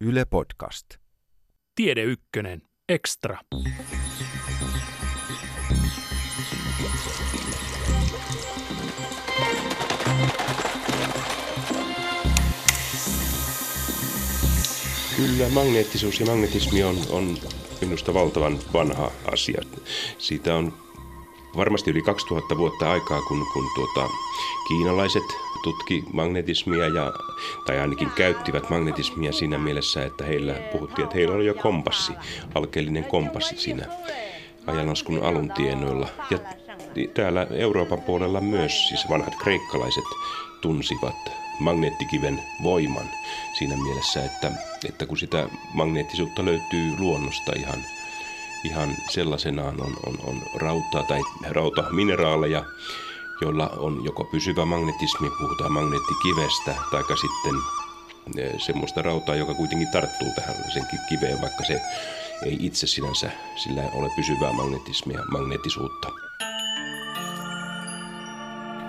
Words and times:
Yle 0.00 0.24
Podcast. 0.24 0.86
Tiede 1.74 2.02
Ykkönen. 2.02 2.62
Extra. 2.88 3.38
Kyllä 15.16 15.48
magneettisuus 15.50 16.20
ja 16.20 16.26
magnetismi 16.26 16.84
on, 16.84 16.96
on 17.10 17.36
minusta 17.80 18.14
valtavan 18.14 18.58
vanha 18.72 19.10
asia. 19.32 19.62
Siitä 20.18 20.54
on 20.54 20.72
varmasti 21.56 21.90
yli 21.90 22.02
2000 22.02 22.56
vuotta 22.56 22.92
aikaa, 22.92 23.20
kun, 23.22 23.46
kun 23.52 23.64
tuota, 23.74 24.10
kiinalaiset 24.68 25.45
tutki 25.66 26.04
magnetismia 26.12 26.88
ja, 26.88 27.12
tai 27.66 27.78
ainakin 27.78 28.10
käyttivät 28.10 28.70
magnetismia 28.70 29.32
siinä 29.32 29.58
mielessä, 29.58 30.04
että 30.04 30.24
heillä 30.24 30.54
puhuttiin, 30.72 31.04
että 31.04 31.16
heillä 31.16 31.34
oli 31.34 31.46
jo 31.46 31.54
kompassi, 31.54 32.12
alkeellinen 32.54 33.04
kompassi 33.04 33.56
siinä 33.56 33.86
ajanlaskun 34.66 35.22
alun 35.22 35.52
tienoilla. 35.56 36.08
Ja 36.30 36.38
täällä 37.14 37.46
Euroopan 37.50 38.00
puolella 38.00 38.40
myös, 38.40 38.88
siis 38.88 39.10
vanhat 39.10 39.34
kreikkalaiset 39.42 40.04
tunsivat 40.60 41.32
magneettikiven 41.60 42.42
voiman 42.62 43.10
siinä 43.58 43.76
mielessä, 43.76 44.24
että, 44.24 44.52
että 44.88 45.06
kun 45.06 45.18
sitä 45.18 45.48
magneettisuutta 45.74 46.44
löytyy 46.44 46.94
luonnosta 46.98 47.52
ihan, 47.56 47.78
ihan 48.64 48.88
sellaisenaan 49.10 49.80
on, 49.80 49.96
on, 50.06 50.14
on 50.24 50.42
rautaa 50.54 51.02
tai 51.02 51.20
rautamineraaleja, 51.50 52.64
joilla 53.40 53.68
on 53.68 54.04
joko 54.04 54.24
pysyvä 54.24 54.64
magnetismi, 54.64 55.30
puhutaan 55.38 55.72
magneettikivestä, 55.72 56.74
tai 56.90 57.02
sitten 57.02 57.54
e, 58.36 58.58
semmoista 58.58 59.02
rautaa, 59.02 59.34
joka 59.34 59.54
kuitenkin 59.54 59.88
tarttuu 59.92 60.28
tähän 60.34 60.54
senkin 60.72 60.98
kiveen, 61.08 61.40
vaikka 61.40 61.64
se 61.64 61.80
ei 62.44 62.56
itse 62.60 62.86
sinänsä 62.86 63.30
sillä 63.56 63.82
ole 63.94 64.08
pysyvää 64.16 64.52
magnetismia, 64.52 65.22
magneettisuutta. 65.30 66.08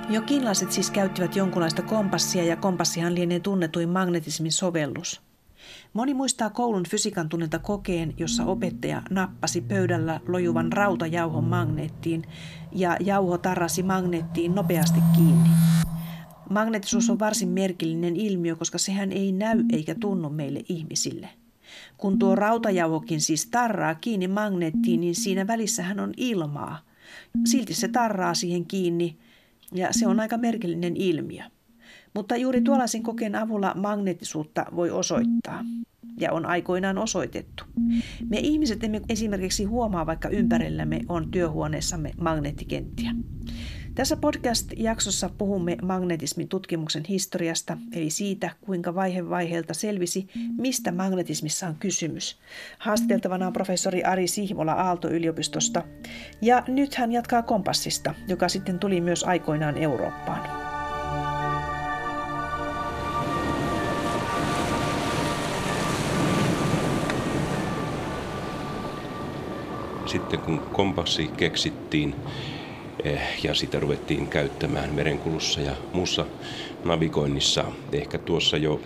Jo 0.10 0.22
kiinalaiset 0.22 0.72
siis 0.72 0.92
käyttivät 0.92 1.36
jonkunlaista 1.36 1.82
kompassia 1.82 2.44
ja 2.44 2.56
kompassihan 2.56 3.16
lienee 3.16 3.40
tunnetuin 3.40 3.90
magnetismin 3.90 4.52
sovellus. 4.52 5.27
Moni 5.94 6.14
muistaa 6.14 6.50
koulun 6.50 6.84
fysiikan 6.90 7.30
tunnilta 7.30 7.60
kokeen, 7.60 8.14
jossa 8.18 8.46
opettaja 8.46 9.02
nappasi 9.10 9.62
pöydällä 9.62 10.20
lojuvan 10.28 10.74
rautajauhon 10.74 11.44
magneettiin 11.44 12.24
ja 12.72 12.98
jauho 13.00 13.38
tarrasi 13.38 13.84
magneettiin 13.84 14.56
nopeasti 14.56 15.00
kiinni. 15.16 15.50
Magneettisuus 16.50 17.10
on 17.10 17.20
varsin 17.20 17.50
merkillinen 17.50 18.16
ilmiö, 18.16 18.56
koska 18.56 18.78
sehän 18.78 19.12
ei 19.12 19.32
näy 19.32 19.64
eikä 19.74 19.96
tunnu 19.96 20.30
meille 20.30 20.64
ihmisille. 20.70 21.30
Kun 21.98 22.20
tuo 22.20 22.36
rautajauhokin 22.36 23.22
siis 23.22 23.46
tarraa 23.46 23.96
kiinni 23.96 24.28
magneettiin, 24.28 25.02
niin 25.02 25.16
siinä 25.16 25.48
välissähän 25.48 26.00
on 26.00 26.14
ilmaa. 26.18 26.80
Silti 27.46 27.74
se 27.74 27.88
tarraa 27.88 28.34
siihen 28.34 28.66
kiinni 28.66 29.18
ja 29.72 29.88
se 29.92 30.08
on 30.08 30.20
aika 30.20 30.38
merkillinen 30.38 30.98
ilmiö. 30.98 31.44
Mutta 32.14 32.36
juuri 32.36 32.62
tuollaisen 32.62 33.04
kokeen 33.04 33.36
avulla 33.36 33.74
magneettisuutta 33.76 34.66
voi 34.76 34.92
osoittaa 34.92 35.64
ja 36.20 36.32
on 36.32 36.46
aikoinaan 36.46 36.98
osoitettu. 36.98 37.64
Me 38.30 38.38
ihmiset 38.38 38.84
emme 38.84 39.02
esimerkiksi 39.10 39.64
huomaa, 39.64 40.06
vaikka 40.06 40.30
ympärillämme 40.30 41.02
on 41.10 41.32
työhuoneessamme 41.32 42.12
magneettikenttiä. 42.22 43.12
Tässä 43.96 44.18
podcast-jaksossa 44.18 45.30
puhumme 45.38 45.78
magnetismin 45.82 46.48
tutkimuksen 46.48 47.04
historiasta, 47.10 47.78
eli 47.92 48.10
siitä, 48.10 48.50
kuinka 48.62 48.96
vaihe 48.96 49.30
vaiheelta 49.30 49.74
selvisi, 49.74 50.28
mistä 50.58 50.92
magnetismissa 50.92 51.68
on 51.68 51.76
kysymys. 51.76 52.40
Haastateltavana 52.80 53.48
on 53.48 53.54
professori 53.54 54.04
Ari 54.04 54.28
Sihvola 54.28 54.74
Aalto-yliopistosta, 54.74 55.84
ja 56.42 56.64
nyt 56.68 56.96
hän 56.96 57.12
jatkaa 57.12 57.44
kompassista, 57.44 58.14
joka 58.28 58.50
sitten 58.50 58.80
tuli 58.80 59.02
myös 59.02 59.24
aikoinaan 59.24 59.78
Eurooppaan. 59.78 60.57
Sitten 70.08 70.42
kun 70.42 70.62
kompassi 70.72 71.34
keksittiin 71.38 72.16
eh, 73.04 73.22
ja 73.44 73.54
sitä 73.54 73.80
ruvettiin 73.80 74.30
käyttämään 74.30 74.94
merenkulussa 74.94 75.62
ja 75.62 75.76
muussa 75.92 76.26
navigoinnissa, 76.84 77.72
ehkä 77.92 78.18
tuossa 78.20 78.58
jo 78.58 78.82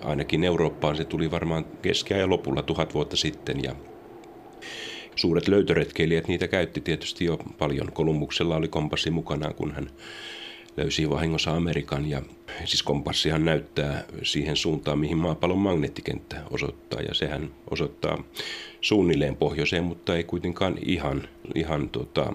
ainakin 0.00 0.44
Eurooppaan 0.44 0.96
se 0.96 1.04
tuli 1.04 1.30
varmaan 1.30 1.64
keskiajan 1.82 2.30
lopulla 2.30 2.62
tuhat 2.62 2.94
vuotta 2.94 3.16
sitten 3.16 3.62
ja 3.62 3.76
suuret 5.16 5.48
löytöretkeilijät 5.48 6.28
niitä 6.28 6.48
käytti 6.48 6.80
tietysti 6.80 7.24
jo 7.24 7.38
paljon. 7.58 7.92
Kolumbuksella 7.92 8.56
oli 8.56 8.68
kompassi 8.68 9.10
mukanaan, 9.10 9.54
kun 9.54 9.72
hän 9.74 9.90
löysi 10.76 11.10
vahingossa 11.10 11.56
Amerikan 11.56 12.10
ja 12.10 12.22
siis 12.64 12.82
kompassihan 12.82 13.44
näyttää 13.44 14.04
siihen 14.22 14.56
suuntaan, 14.56 14.98
mihin 14.98 15.16
maapallon 15.16 15.58
magneettikenttä 15.58 16.36
osoittaa 16.50 17.00
ja 17.00 17.14
sehän 17.14 17.50
osoittaa 17.70 18.22
suunnilleen 18.80 19.36
pohjoiseen, 19.36 19.84
mutta 19.84 20.16
ei 20.16 20.24
kuitenkaan 20.24 20.78
ihan, 20.86 21.28
ihan 21.54 21.88
tota, 21.88 22.32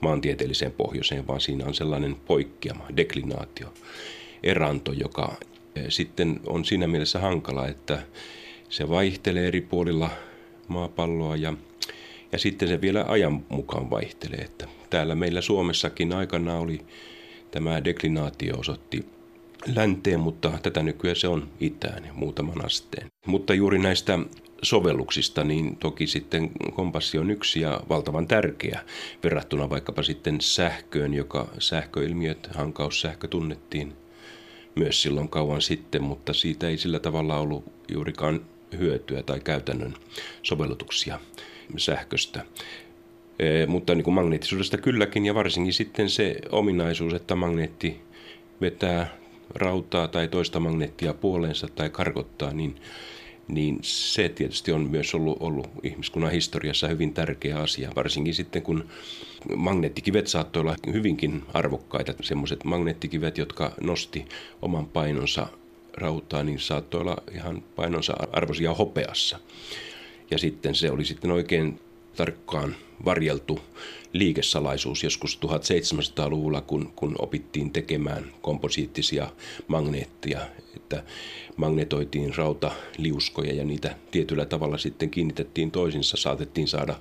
maantieteelliseen 0.00 0.72
pohjoiseen, 0.72 1.26
vaan 1.26 1.40
siinä 1.40 1.66
on 1.66 1.74
sellainen 1.74 2.14
poikkeama, 2.14 2.86
deklinaatio, 2.96 3.74
eranto, 4.42 4.92
joka 4.92 5.36
e, 5.76 5.90
sitten 5.90 6.40
on 6.46 6.64
siinä 6.64 6.86
mielessä 6.86 7.18
hankala, 7.18 7.68
että 7.68 8.02
se 8.68 8.88
vaihtelee 8.88 9.46
eri 9.46 9.60
puolilla 9.60 10.10
maapalloa 10.68 11.36
ja, 11.36 11.52
ja 12.32 12.38
sitten 12.38 12.68
se 12.68 12.80
vielä 12.80 13.04
ajan 13.08 13.44
mukaan 13.48 13.90
vaihtelee. 13.90 14.40
Että 14.40 14.68
täällä 14.90 15.14
meillä 15.14 15.40
Suomessakin 15.40 16.12
aikana 16.12 16.58
oli 16.58 16.80
tämä 17.54 17.84
deklinaatio 17.84 18.58
osoitti 18.58 19.06
länteen, 19.76 20.20
mutta 20.20 20.52
tätä 20.62 20.82
nykyään 20.82 21.16
se 21.16 21.28
on 21.28 21.48
itään 21.60 22.08
muutaman 22.12 22.64
asteen. 22.64 23.06
Mutta 23.26 23.54
juuri 23.54 23.78
näistä 23.78 24.18
sovelluksista, 24.62 25.44
niin 25.44 25.76
toki 25.76 26.06
sitten 26.06 26.50
kompassi 26.74 27.18
on 27.18 27.30
yksi 27.30 27.60
ja 27.60 27.80
valtavan 27.88 28.26
tärkeä 28.26 28.80
verrattuna 29.24 29.70
vaikkapa 29.70 30.02
sitten 30.02 30.40
sähköön, 30.40 31.14
joka 31.14 31.48
sähköilmiöt, 31.58 32.48
hankaussähkö 32.54 33.28
tunnettiin 33.28 33.92
myös 34.74 35.02
silloin 35.02 35.28
kauan 35.28 35.62
sitten, 35.62 36.02
mutta 36.02 36.32
siitä 36.32 36.68
ei 36.68 36.78
sillä 36.78 36.98
tavalla 36.98 37.38
ollut 37.38 37.64
juurikaan 37.88 38.40
hyötyä 38.78 39.22
tai 39.22 39.40
käytännön 39.40 39.94
sovellutuksia 40.42 41.20
sähköstä. 41.76 42.44
E, 43.38 43.66
mutta 43.66 43.94
niin 43.94 44.04
kuin 44.04 44.14
magneettisuudesta 44.14 44.76
kylläkin 44.76 45.26
ja 45.26 45.34
varsinkin 45.34 45.72
sitten 45.72 46.10
se 46.10 46.36
ominaisuus, 46.52 47.14
että 47.14 47.34
magneetti 47.34 48.00
vetää 48.60 49.16
rautaa 49.54 50.08
tai 50.08 50.28
toista 50.28 50.60
magneettia 50.60 51.14
puoleensa 51.14 51.68
tai 51.74 51.90
karkottaa, 51.90 52.52
niin, 52.52 52.76
niin 53.48 53.78
se 53.82 54.28
tietysti 54.28 54.72
on 54.72 54.90
myös 54.90 55.14
ollut, 55.14 55.36
ollut 55.40 55.68
ihmiskunnan 55.82 56.32
historiassa 56.32 56.88
hyvin 56.88 57.14
tärkeä 57.14 57.58
asia, 57.58 57.92
varsinkin 57.96 58.34
sitten 58.34 58.62
kun 58.62 58.84
magneettikivet 59.56 60.26
saattoi 60.26 60.60
olla 60.60 60.76
hyvinkin 60.92 61.42
arvokkaita. 61.54 62.14
Semmoiset 62.20 62.64
magneettikivet, 62.64 63.38
jotka 63.38 63.72
nosti 63.80 64.24
oman 64.62 64.86
painonsa 64.86 65.46
rautaa, 65.96 66.44
niin 66.44 66.58
saattoi 66.58 67.00
olla 67.00 67.16
ihan 67.32 67.62
painonsa 67.76 68.14
arvoisia 68.32 68.74
hopeassa. 68.74 69.38
Ja 70.30 70.38
sitten 70.38 70.74
se 70.74 70.90
oli 70.90 71.04
sitten 71.04 71.30
oikein 71.30 71.80
tarkkaan 72.16 72.76
varjeltu 73.04 73.60
liikesalaisuus 74.12 75.04
joskus 75.04 75.38
1700-luvulla, 75.46 76.60
kun, 76.60 76.92
kun 76.96 77.14
opittiin 77.18 77.70
tekemään 77.70 78.32
komposiittisia 78.42 79.30
magneetteja, 79.68 80.40
että 80.76 81.04
magnetoitiin 81.56 82.36
rautaliuskoja 82.36 83.54
ja 83.54 83.64
niitä 83.64 83.96
tietyllä 84.10 84.44
tavalla 84.44 84.78
sitten 84.78 85.10
kiinnitettiin 85.10 85.70
toisinsa, 85.70 86.16
saatettiin 86.16 86.68
saada 86.68 86.94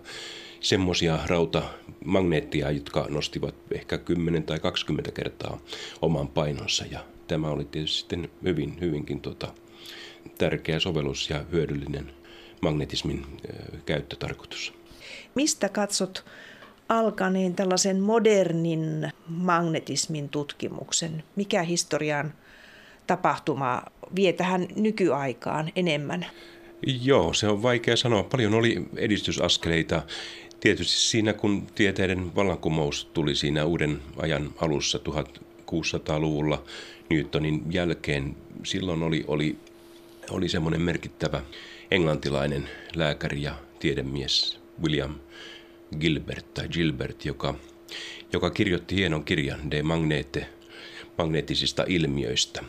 semmoisia 0.60 1.19
rautamagneettia, 1.27 2.71
jotka 2.71 3.06
nostivat 3.09 3.56
ehkä 3.71 3.98
10 3.98 4.44
tai 4.44 4.59
20 4.59 5.12
kertaa 5.12 5.59
oman 6.01 6.27
painonsa 6.27 6.86
ja 6.92 7.00
tämä 7.27 7.48
oli 7.48 7.66
tietysti 7.66 8.00
sitten 8.00 8.30
hyvin, 8.44 8.77
hyvinkin 8.81 9.21
tota, 9.21 9.54
tärkeä 10.38 10.80
sovellus 10.80 11.30
ja 11.30 11.45
hyödyllinen 11.51 12.12
magnetismin 12.62 13.25
käyttötarkoitus. 13.86 14.74
Mistä 15.35 15.69
katsot 15.69 16.25
alkaneen 16.89 17.56
tällaisen 17.56 18.00
modernin 18.00 19.12
magnetismin 19.27 20.30
tutkimuksen? 20.30 21.24
Mikä 21.35 21.63
historian 21.63 22.33
tapahtuma 23.07 23.83
vie 24.15 24.33
tähän 24.33 24.68
nykyaikaan 24.75 25.71
enemmän? 25.75 26.25
Joo, 27.01 27.33
se 27.33 27.47
on 27.47 27.63
vaikea 27.63 27.97
sanoa. 27.97 28.24
Paljon 28.24 28.53
oli 28.53 28.85
edistysaskeleita. 28.95 30.01
Tietysti 30.59 30.97
siinä, 30.97 31.33
kun 31.33 31.68
tieteiden 31.75 32.35
vallankumous 32.35 33.06
tuli 33.13 33.35
siinä 33.35 33.65
uuden 33.65 34.01
ajan 34.18 34.53
alussa 34.62 34.97
1600-luvulla 34.97 36.63
Newtonin 37.09 37.63
jälkeen, 37.69 38.35
silloin 38.63 39.03
oli, 39.03 39.24
oli 39.27 39.57
oli 40.31 40.50
semmoinen 40.50 40.81
merkittävä 40.81 41.41
englantilainen 41.91 42.69
lääkäri 42.95 43.41
ja 43.41 43.56
tiedemies 43.80 44.62
William 44.81 45.15
Gilbert 45.99 46.53
tai 46.53 46.67
Gilbert, 46.67 47.25
joka, 47.25 47.55
joka 48.33 48.49
kirjoitti 48.49 48.95
hienon 48.95 49.25
kirjan 49.25 49.71
De 49.71 49.83
Magnete, 49.83 50.49
magneettisista 51.17 51.85
ilmiöistä. 51.87 52.63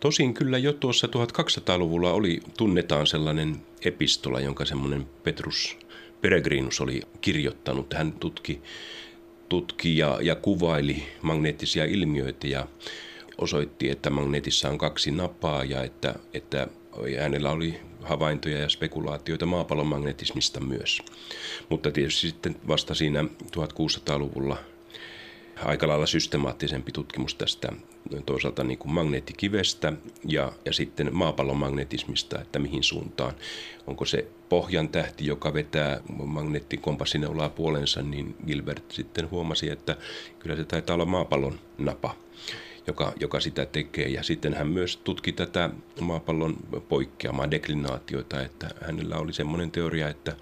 Tosin 0.00 0.34
kyllä 0.34 0.58
jo 0.58 0.72
tuossa 0.72 1.06
1200-luvulla 1.06 2.12
oli, 2.12 2.40
tunnetaan 2.56 3.06
sellainen 3.06 3.56
epistola, 3.84 4.40
jonka 4.40 4.64
semmoinen 4.64 5.06
Petrus 5.24 5.76
Peregrinus 6.20 6.80
oli 6.80 7.02
kirjoittanut. 7.20 7.94
Hän 7.94 8.12
tutki, 8.12 8.62
tutki 9.48 9.98
ja, 9.98 10.18
ja 10.22 10.34
kuvaili 10.34 11.02
magneettisia 11.22 11.84
ilmiöitä 11.84 12.46
ja 12.46 12.66
osoitti, 13.38 13.90
että 13.90 14.10
magneetissa 14.10 14.68
on 14.68 14.78
kaksi 14.78 15.10
napaa 15.10 15.64
ja 15.64 15.82
että, 15.82 16.14
että 16.34 16.68
hänellä 17.20 17.50
oli 17.50 17.80
havaintoja 18.08 18.58
ja 18.58 18.68
spekulaatioita 18.68 19.46
maapallon 19.46 19.86
magnetismista 19.86 20.60
myös. 20.60 21.02
Mutta 21.68 21.90
tietysti 21.90 22.20
sitten 22.28 22.56
vasta 22.68 22.94
siinä 22.94 23.24
1600-luvulla 23.56 24.56
aika 25.64 25.88
lailla 25.88 26.06
systemaattisempi 26.06 26.92
tutkimus 26.92 27.34
tästä 27.34 27.68
toisaalta 28.26 28.64
niin 28.64 28.78
kuin 28.78 28.92
magneettikivestä 28.92 29.92
ja, 30.24 30.52
ja 30.64 30.72
sitten 30.72 31.14
maapallon 31.14 31.56
magnetismista, 31.56 32.40
että 32.40 32.58
mihin 32.58 32.82
suuntaan. 32.82 33.34
Onko 33.86 34.04
se 34.04 34.28
pohjan 34.48 34.88
tähti, 34.88 35.26
joka 35.26 35.54
vetää 35.54 36.00
magneettikompassineulaa 36.24 37.48
puolensa, 37.48 38.02
niin 38.02 38.36
Gilbert 38.46 38.92
sitten 38.92 39.30
huomasi, 39.30 39.70
että 39.70 39.96
kyllä 40.38 40.56
se 40.56 40.64
taitaa 40.64 40.94
olla 40.94 41.04
maapallon 41.04 41.58
napa 41.78 42.14
joka, 42.88 43.12
joka 43.20 43.40
sitä 43.40 43.66
tekee. 43.66 44.08
Ja 44.08 44.22
sitten 44.22 44.54
hän 44.54 44.68
myös 44.68 44.96
tutki 44.96 45.32
tätä 45.32 45.70
maapallon 46.00 46.56
poikkeamaa 46.88 47.50
deklinaatioita, 47.50 48.42
että 48.42 48.70
hänellä 48.86 49.16
oli 49.16 49.32
semmoinen 49.32 49.70
teoria, 49.70 50.08
että 50.08 50.36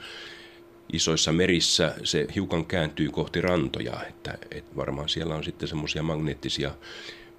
isoissa 0.92 1.32
merissä 1.32 1.94
se 2.04 2.26
hiukan 2.34 2.66
kääntyy 2.66 3.10
kohti 3.10 3.40
rantoja, 3.40 4.04
että, 4.08 4.38
että 4.50 4.76
varmaan 4.76 5.08
siellä 5.08 5.34
on 5.34 5.44
sitten 5.44 5.68
semmoisia 5.68 6.02
magneettisia 6.02 6.74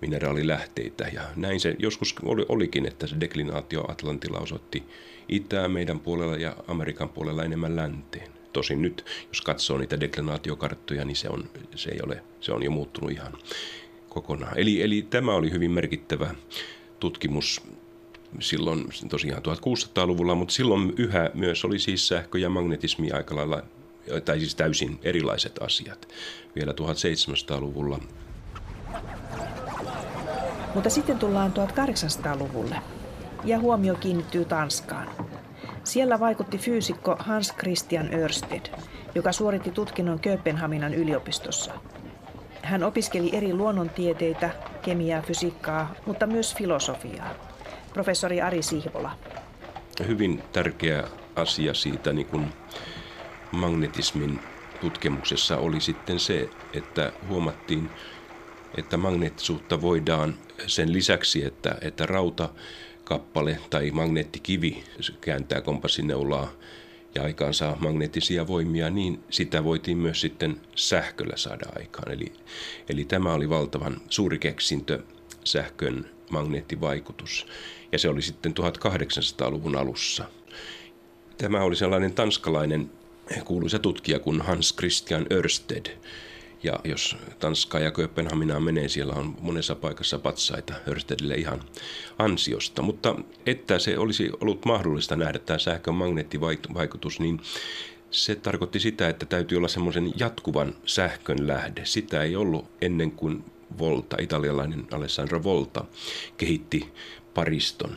mineraalilähteitä. 0.02 1.08
Ja 1.14 1.22
näin 1.36 1.60
se 1.60 1.76
joskus 1.80 2.16
oli, 2.24 2.46
olikin, 2.50 2.86
että 2.86 3.08
se 3.08 3.16
deklinaatio 3.20 3.92
Atlantilla 3.92 4.40
osoitti 4.40 4.84
itää 5.30 5.68
meidän 5.68 6.00
puolella 6.00 6.36
ja 6.36 6.56
Amerikan 6.68 7.10
puolella 7.10 7.44
enemmän 7.44 7.76
länteen. 7.76 8.32
Tosin 8.54 8.82
nyt, 8.82 9.06
jos 9.28 9.42
katsoo 9.42 9.78
niitä 9.78 10.00
deklinaatiokarttoja, 10.00 11.06
niin 11.06 11.16
se 11.16 11.30
on, 11.30 11.50
se 11.76 11.90
ei 11.92 12.00
ole, 12.04 12.24
se 12.42 12.52
on 12.52 12.64
jo 12.64 12.72
muuttunut 12.72 13.12
ihan 13.12 13.34
kokonaan. 14.22 14.58
Eli, 14.58 14.84
eli 14.84 15.08
tämä 15.10 15.34
oli 15.34 15.52
hyvin 15.52 15.72
merkittävä 15.72 16.36
tutkimus 17.00 17.62
silloin 18.40 18.86
tosiaan 19.10 19.44
1600-luvulla, 19.44 20.36
mutta 20.36 20.54
silloin 20.54 20.94
yhä 20.98 21.32
myös 21.34 21.66
oli 21.66 21.80
siis 21.80 22.08
sähkö 22.08 22.40
ja 22.40 22.50
magnetismi 22.50 23.12
aika 23.12 23.36
lailla, 23.36 23.64
tai 24.26 24.40
siis 24.40 24.56
täysin 24.56 25.00
erilaiset 25.04 25.60
asiat 25.62 26.08
vielä 26.56 26.72
1700-luvulla. 26.72 28.00
Mutta 30.76 30.90
sitten 30.90 31.20
tullaan 31.20 31.54
1800-luvulle 31.54 32.76
ja 33.46 33.60
huomio 33.60 33.96
kiinnittyy 33.96 34.46
Tanskaan. 34.46 35.10
Siellä 35.84 36.20
vaikutti 36.20 36.58
fyysikko 36.58 37.16
Hans 37.20 37.54
Christian 37.54 38.14
Ørsted, 38.14 38.66
joka 39.16 39.32
suoritti 39.32 39.72
tutkinnon 39.72 40.20
Kööpenhaminan 40.20 40.94
yliopistossa. 40.94 41.74
Hän 42.68 42.84
opiskeli 42.84 43.36
eri 43.36 43.54
luonnontieteitä, 43.54 44.50
kemiaa, 44.82 45.22
fysiikkaa, 45.22 45.96
mutta 46.06 46.28
myös 46.28 46.56
filosofiaa. 46.56 47.34
Professori 47.94 48.42
Ari 48.42 48.62
Sihvola. 48.62 49.18
Hyvin 50.08 50.44
tärkeä 50.52 51.04
asia 51.36 51.74
siitä 51.74 52.14
niin 52.14 52.28
kuin 52.28 52.54
magnetismin 53.52 54.40
tutkimuksessa 54.82 55.58
oli 55.58 55.82
sitten 55.82 56.20
se, 56.20 56.50
että 56.74 57.12
huomattiin, 57.28 57.90
että 58.78 58.98
magneettisuutta 58.98 59.82
voidaan 59.82 60.36
sen 60.68 60.94
lisäksi, 60.94 61.46
että, 61.46 61.78
että 61.82 62.06
rautakappale 62.06 63.60
tai 63.70 63.92
magneettikivi 63.92 64.84
kääntää 65.22 65.62
kompassineulaa 65.62 66.52
ja 67.18 67.24
aikaan 67.24 67.54
saa 67.54 67.78
magneettisia 67.80 68.48
voimia, 68.48 68.90
niin 68.90 69.24
sitä 69.30 69.64
voitiin 69.64 69.98
myös 69.98 70.22
sitten 70.22 70.62
sähköllä 70.76 71.38
saada 71.38 71.66
aikaan. 71.76 72.12
Eli, 72.12 72.34
eli 72.90 73.06
tämä 73.06 73.34
oli 73.34 73.50
valtavan 73.50 74.02
suuri 74.10 74.40
keksintö, 74.40 75.04
sähkön 75.44 76.10
magneettivaikutus. 76.30 77.48
Ja 77.92 78.00
se 78.00 78.10
oli 78.10 78.22
sitten 78.22 78.54
1800-luvun 78.60 79.76
alussa. 79.76 80.26
Tämä 81.38 81.62
oli 81.62 81.76
sellainen 81.76 82.14
tanskalainen 82.14 82.92
kuuluisa 83.46 83.80
tutkija 83.80 84.20
kuin 84.20 84.42
Hans 84.42 84.76
Christian 84.76 85.26
Ørsted, 85.32 85.98
ja 86.64 86.80
jos 86.84 87.18
Tanskaa 87.40 87.82
ja 87.82 87.92
Kööpenhaminaan 87.92 88.64
menee, 88.64 88.90
siellä 88.90 89.14
on 89.14 89.36
monessa 89.42 89.76
paikassa 89.76 90.20
patsaita 90.20 90.74
Hörstedille 90.86 91.36
ihan 91.36 91.64
ansiosta. 92.18 92.82
Mutta 92.82 93.16
että 93.46 93.80
se 93.80 93.98
olisi 93.98 94.32
ollut 94.42 94.66
mahdollista 94.66 95.16
nähdä 95.16 95.40
tämä 95.40 95.60
sähkön 95.60 95.96
magneettivaikutus, 95.96 97.20
niin 97.20 97.42
se 98.12 98.36
tarkoitti 98.36 98.80
sitä, 98.80 99.10
että 99.10 99.26
täytyy 99.26 99.58
olla 99.58 99.68
semmoisen 99.68 100.14
jatkuvan 100.20 100.76
sähkön 100.86 101.48
lähde. 101.48 101.86
Sitä 101.86 102.24
ei 102.24 102.36
ollut 102.36 102.70
ennen 102.82 103.12
kuin 103.12 103.44
Volta, 103.80 104.18
italialainen 104.20 104.88
Alessandro 104.92 105.44
Volta, 105.44 105.86
kehitti 106.38 106.94
pariston, 107.34 107.96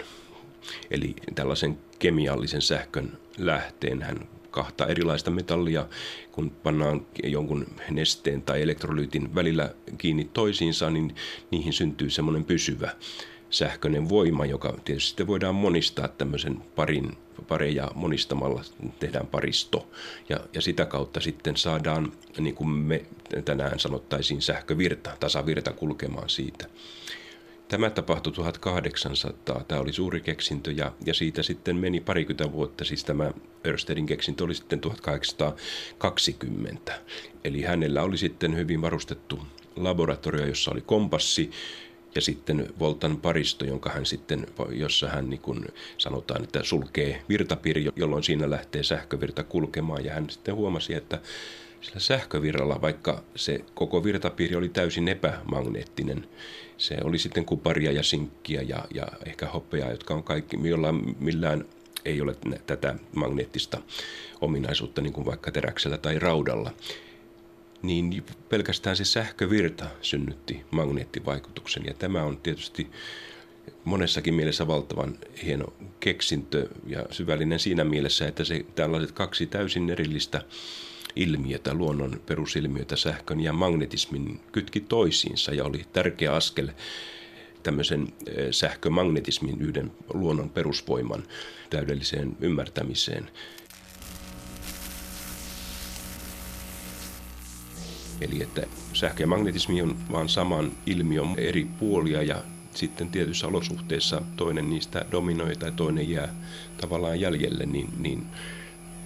eli 0.91 1.15
tällaisen 1.35 1.79
kemiallisen 1.99 2.63
sähkön 2.63 3.19
lähteen. 3.39 4.03
Hän 4.03 4.29
kahta 4.51 4.87
erilaista 4.87 5.31
metallia, 5.31 5.87
kun 6.33 6.51
pannaan 6.51 7.07
jonkun 7.25 7.67
nesteen 7.91 8.43
tai 8.43 8.63
elektrolyytin 8.63 9.35
välillä 9.35 9.75
kiinni 9.99 10.31
toisiinsa, 10.33 10.91
niin 10.91 11.15
niihin 11.51 11.73
syntyy 11.73 12.11
semmoinen 12.11 12.45
pysyvä 12.45 12.91
sähköinen 13.51 14.09
voima, 14.09 14.47
joka 14.47 14.75
tietysti 14.85 15.27
voidaan 15.27 15.55
monistaa 15.55 16.09
tämmöisen 16.09 16.63
parin, 16.77 17.19
pareja 17.49 17.91
monistamalla, 17.95 18.63
tehdään 18.99 19.27
paristo. 19.27 19.91
Ja, 20.29 20.41
ja 20.55 20.61
sitä 20.61 20.87
kautta 20.87 21.21
sitten 21.21 21.57
saadaan, 21.57 22.13
niin 22.39 22.55
kuin 22.55 22.69
me 22.69 23.05
tänään 23.45 23.79
sanottaisiin, 23.79 24.43
sähkövirta, 24.43 25.17
tasavirta 25.21 25.73
kulkemaan 25.73 26.29
siitä. 26.29 26.67
Tämä 27.71 27.91
tapahtui 27.91 28.33
1800, 28.33 29.65
tämä 29.69 29.81
oli 29.81 29.93
suuri 29.93 30.21
keksintö 30.21 30.73
ja, 30.73 30.93
ja 31.07 31.15
siitä 31.15 31.43
sitten 31.43 31.77
meni 31.77 32.01
parikymmentä 32.01 32.53
vuotta, 32.53 32.85
siis 32.85 33.05
tämä 33.05 33.31
Örstedin 33.67 34.07
keksintö 34.07 34.45
oli 34.45 34.55
sitten 34.55 34.81
1820. 34.81 37.01
Eli 37.45 37.63
hänellä 37.63 38.03
oli 38.03 38.19
sitten 38.19 38.57
hyvin 38.57 38.83
varustettu 38.83 39.39
laboratorio, 39.77 40.47
jossa 40.47 40.71
oli 40.71 40.81
kompassi 40.81 41.51
ja 42.15 42.21
sitten 42.21 42.69
Voltan 42.79 43.17
paristo, 43.17 43.65
jonka 43.65 43.91
hän 43.91 44.07
sitten, 44.07 44.47
jossa 44.71 45.09
hän 45.09 45.31
niin 45.31 45.41
kuin 45.41 45.69
sanotaan, 45.99 46.45
että 46.45 46.63
sulkee 46.63 47.23
virtapiiri, 47.29 47.89
jolloin 47.97 48.23
siinä 48.23 48.51
lähtee 48.51 48.83
sähkövirta 48.83 49.45
kulkemaan. 49.45 50.05
Ja 50.05 50.15
hän 50.15 50.31
sitten 50.31 50.55
huomasi, 50.55 50.95
että 50.95 51.21
sillä 51.81 52.01
sähkövirralla, 52.01 52.81
vaikka 52.81 53.23
se 53.37 53.65
koko 53.75 54.05
virtapiiri 54.05 54.57
oli 54.57 54.69
täysin 54.69 55.09
epämagneettinen, 55.09 56.29
se 56.79 56.97
oli 57.05 57.19
sitten 57.19 57.45
kuparia 57.45 57.93
ja 57.93 58.03
sinkkiä 58.03 58.63
ja, 58.63 58.85
ja 58.95 59.07
ehkä 59.27 59.47
hopeaa, 59.47 59.91
jotka 59.91 60.15
on 60.15 60.23
kaikki, 60.23 60.59
jolla 60.63 60.93
millään 61.19 61.65
ei 62.05 62.21
ole 62.21 62.37
tätä 62.67 62.95
magneettista 63.15 63.79
ominaisuutta, 64.41 65.03
niin 65.03 65.13
kuin 65.13 65.27
vaikka 65.27 65.53
teräksellä 65.53 65.99
tai 65.99 66.19
raudalla, 66.19 66.71
niin 67.83 68.25
pelkästään 68.49 68.97
se 68.97 69.05
sähkövirta 69.05 69.87
synnytti 70.03 70.65
magneettivaikutuksen. 70.71 71.85
Ja 71.87 71.95
tämä 71.95 72.23
on 72.23 72.39
tietysti 72.39 72.91
monessakin 73.85 74.35
mielessä 74.35 74.67
valtavan 74.67 75.19
hieno 75.43 75.73
keksintö 76.01 76.69
ja 76.87 77.07
syvällinen 77.11 77.59
siinä 77.59 77.85
mielessä, 77.85 78.29
että 78.29 78.45
se 78.45 78.65
tällaiset 78.75 79.13
kaksi 79.13 79.47
täysin 79.47 79.91
erillistä 79.91 80.43
ilmiötä, 81.17 81.75
luonnon 81.75 82.21
perusilmiötä, 82.27 82.97
sähkön 82.97 83.41
ja 83.41 83.53
magnetismin 83.53 84.41
kytki 84.53 84.81
toisiinsa 84.81 85.55
ja 85.55 85.65
oli 85.65 85.85
tärkeä 85.93 86.35
askel 86.35 86.69
tämmöisen 87.63 88.09
eh, 88.27 88.49
sähkömagnetismin 88.51 89.61
yhden 89.61 89.93
luonnon 90.15 90.51
perusvoiman 90.51 91.23
täydelliseen 91.71 92.37
ymmärtämiseen. 92.41 93.31
Eli 98.21 98.43
että 98.43 98.67
sähkö 98.93 99.23
ja 99.23 99.27
magnetismi 99.27 99.83
on 99.83 99.97
vain 100.13 100.29
saman 100.29 100.73
ilmiön 100.87 101.35
eri 101.37 101.67
puolia 101.79 102.23
ja 102.23 102.43
sitten 102.75 103.09
tietyissä 103.09 103.47
olosuhteissa 103.47 104.23
toinen 104.37 104.71
niistä 104.71 105.05
dominoi 105.11 105.57
tai 105.57 105.73
toinen 105.73 106.11
jää 106.11 106.35
tavallaan 106.81 107.21
jäljelle, 107.21 107.67
niin, 107.67 107.89
niin 107.99 108.27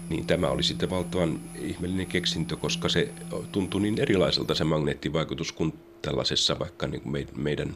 niin 0.08 0.26
tämä 0.26 0.48
oli 0.48 0.62
sitten 0.62 0.90
valtavan 0.90 1.40
ihmeellinen 1.60 2.06
keksintö, 2.06 2.56
koska 2.56 2.88
se 2.88 3.08
tuntui 3.52 3.80
niin 3.80 4.00
erilaiselta 4.00 4.54
se 4.54 4.64
magneettivaikutus 4.64 5.52
kuin 5.52 5.74
tällaisessa 6.02 6.58
vaikka 6.58 6.86
niin 6.86 7.00
kuin 7.00 7.26
meidän 7.36 7.74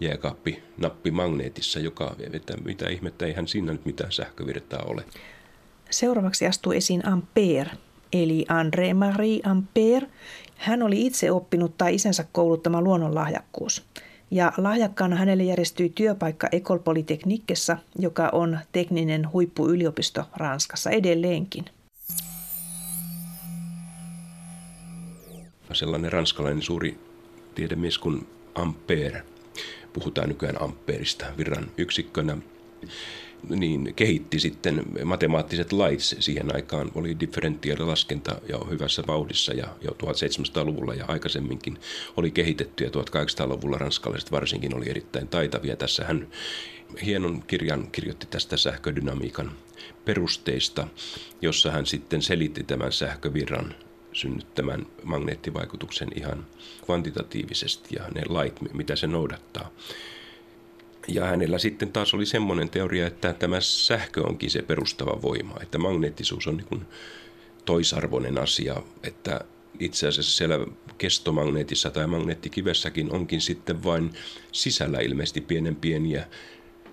jääkaappi 0.00 0.62
nappimagneetissa, 0.78 1.80
joka, 1.80 2.16
että 2.32 2.56
mitä 2.64 2.88
ihmettä, 2.88 3.26
eihän 3.26 3.48
siinä 3.48 3.72
nyt 3.72 3.84
mitään 3.84 4.12
sähkövirtaa 4.12 4.82
ole. 4.86 5.04
Seuraavaksi 5.90 6.46
astuu 6.46 6.72
esiin 6.72 7.06
Ampere, 7.06 7.70
eli 8.12 8.46
André-Marie 8.48 9.50
Ampere. 9.50 10.06
Hän 10.56 10.82
oli 10.82 11.06
itse 11.06 11.30
oppinut 11.30 11.78
tai 11.78 11.94
isänsä 11.94 12.24
kouluttama 12.32 12.82
luonnonlahjakkuus. 12.82 13.84
Ja 14.30 14.52
lahjakkaana 14.56 15.16
hänelle 15.16 15.42
järjestyi 15.42 15.92
työpaikka 15.94 16.48
Ecole 16.52 16.80
Polytechniquessa, 16.80 17.76
joka 17.98 18.28
on 18.32 18.58
tekninen 18.72 19.32
huippuyliopisto 19.32 20.24
Ranskassa 20.36 20.90
edelleenkin. 20.90 21.64
Sellainen 25.72 26.12
ranskalainen 26.12 26.62
suuri 26.62 26.98
tiedemies 27.54 27.98
kuin 27.98 28.26
Ampere, 28.54 29.22
puhutaan 29.92 30.28
nykyään 30.28 30.62
Ampeerista 30.62 31.26
virran 31.38 31.70
yksikkönä, 31.78 32.36
niin 33.48 33.92
kehitti 33.96 34.40
sitten 34.40 34.82
matemaattiset 35.04 35.72
lait. 35.72 36.00
Siihen 36.00 36.54
aikaan 36.54 36.90
oli 36.94 37.20
differentiaalilaskenta 37.20 38.40
jo 38.48 38.66
hyvässä 38.70 39.02
vauhdissa 39.06 39.52
ja 39.52 39.68
jo 39.82 39.90
1700-luvulla 39.90 40.94
ja 40.94 41.04
aikaisemminkin 41.08 41.78
oli 42.16 42.30
kehitetty 42.30 42.84
ja 42.84 42.90
1800-luvulla 42.90 43.78
ranskalaiset 43.78 44.32
varsinkin 44.32 44.76
oli 44.76 44.90
erittäin 44.90 45.28
taitavia. 45.28 45.76
Tässä 45.76 46.04
hän 46.04 46.28
hienon 47.04 47.42
kirjan 47.42 47.90
kirjoitti 47.90 48.26
tästä 48.26 48.56
sähködynamiikan 48.56 49.52
perusteista, 50.04 50.88
jossa 51.42 51.70
hän 51.70 51.86
sitten 51.86 52.22
selitti 52.22 52.62
tämän 52.62 52.92
sähkövirran 52.92 53.74
synnyttämän 54.12 54.86
magneettivaikutuksen 55.02 56.08
ihan 56.16 56.46
kvantitatiivisesti 56.84 57.96
ja 57.96 58.08
ne 58.14 58.22
lait, 58.28 58.72
mitä 58.72 58.96
se 58.96 59.06
noudattaa. 59.06 59.70
Ja 61.08 61.24
hänellä 61.24 61.58
sitten 61.58 61.92
taas 61.92 62.14
oli 62.14 62.26
semmoinen 62.26 62.70
teoria, 62.70 63.06
että 63.06 63.32
tämä 63.32 63.60
sähkö 63.60 64.22
onkin 64.22 64.50
se 64.50 64.62
perustava 64.62 65.22
voima, 65.22 65.54
että 65.62 65.78
magneettisuus 65.78 66.46
on 66.46 66.56
niin 66.56 66.86
toisarvoinen 67.64 68.38
asia, 68.38 68.82
että 69.02 69.40
itse 69.80 70.08
asiassa 70.08 70.36
siellä 70.36 70.66
kestomagneetissa 70.98 71.90
tai 71.90 72.06
magneettikivessäkin 72.06 73.12
onkin 73.12 73.40
sitten 73.40 73.84
vain 73.84 74.10
sisällä 74.52 74.98
ilmeisesti 74.98 75.40
pienen 75.40 75.76
pieniä 75.76 76.26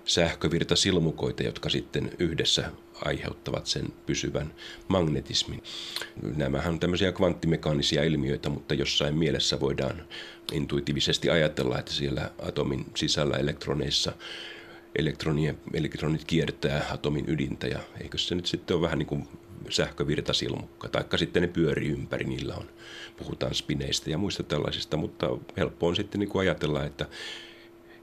sähkövirtasilmukoita, 0.04 1.42
jotka 1.42 1.68
sitten 1.68 2.10
yhdessä 2.18 2.70
aiheuttavat 3.04 3.66
sen 3.66 3.86
pysyvän 4.06 4.54
magnetismin. 4.88 5.62
Nämähän 6.36 6.72
on 6.72 6.80
tämmöisiä 6.80 7.12
kvanttimekaanisia 7.12 8.04
ilmiöitä, 8.04 8.48
mutta 8.48 8.74
jossain 8.74 9.16
mielessä 9.16 9.60
voidaan 9.60 10.02
intuitiivisesti 10.52 11.30
ajatella, 11.30 11.78
että 11.78 11.92
siellä 11.92 12.30
atomin 12.42 12.86
sisällä 12.94 13.36
elektroneissa 13.36 14.12
elektronit 15.74 16.24
kiertää 16.26 16.86
atomin 16.90 17.24
ydintä 17.28 17.66
ja 17.66 17.78
eikö 18.00 18.18
se 18.18 18.34
nyt 18.34 18.46
sitten 18.46 18.76
ole 18.76 18.82
vähän 18.82 18.98
niin 18.98 19.06
kuin 19.06 19.28
sähkövirtasilmukka, 19.70 20.88
taikka 20.88 21.18
sitten 21.18 21.42
ne 21.42 21.48
pyörii 21.48 21.88
ympäri, 21.88 22.24
niillä 22.24 22.54
on, 22.54 22.66
puhutaan 23.16 23.54
spineistä 23.54 24.10
ja 24.10 24.18
muista 24.18 24.42
tällaisista, 24.42 24.96
mutta 24.96 25.26
helppo 25.56 25.86
on 25.86 25.96
sitten 25.96 26.18
niin 26.18 26.28
kuin 26.28 26.40
ajatella, 26.40 26.84
että 26.84 27.06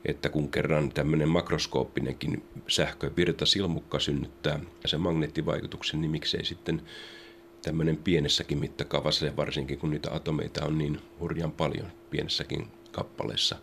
että 0.05 0.29
kun 0.29 0.51
kerran 0.51 0.89
tämmöinen 0.89 1.29
makroskooppinenkin 1.29 2.43
sähkövirtasilmukka 2.67 3.99
synnyttää 3.99 4.59
sen 4.85 5.01
magneettivaikutuksen, 5.01 6.01
niin 6.01 6.11
miksei 6.11 6.45
sitten 6.45 6.81
tämmöinen 7.61 7.97
pienessäkin 7.97 8.57
mittakaavassa, 8.57 9.35
varsinkin 9.35 9.79
kun 9.79 9.91
niitä 9.91 10.13
atomeita 10.13 10.65
on 10.65 10.77
niin 10.77 10.99
hurjan 11.19 11.51
paljon 11.51 11.91
pienessäkin 12.09 12.67
kappaleessa 12.91 13.55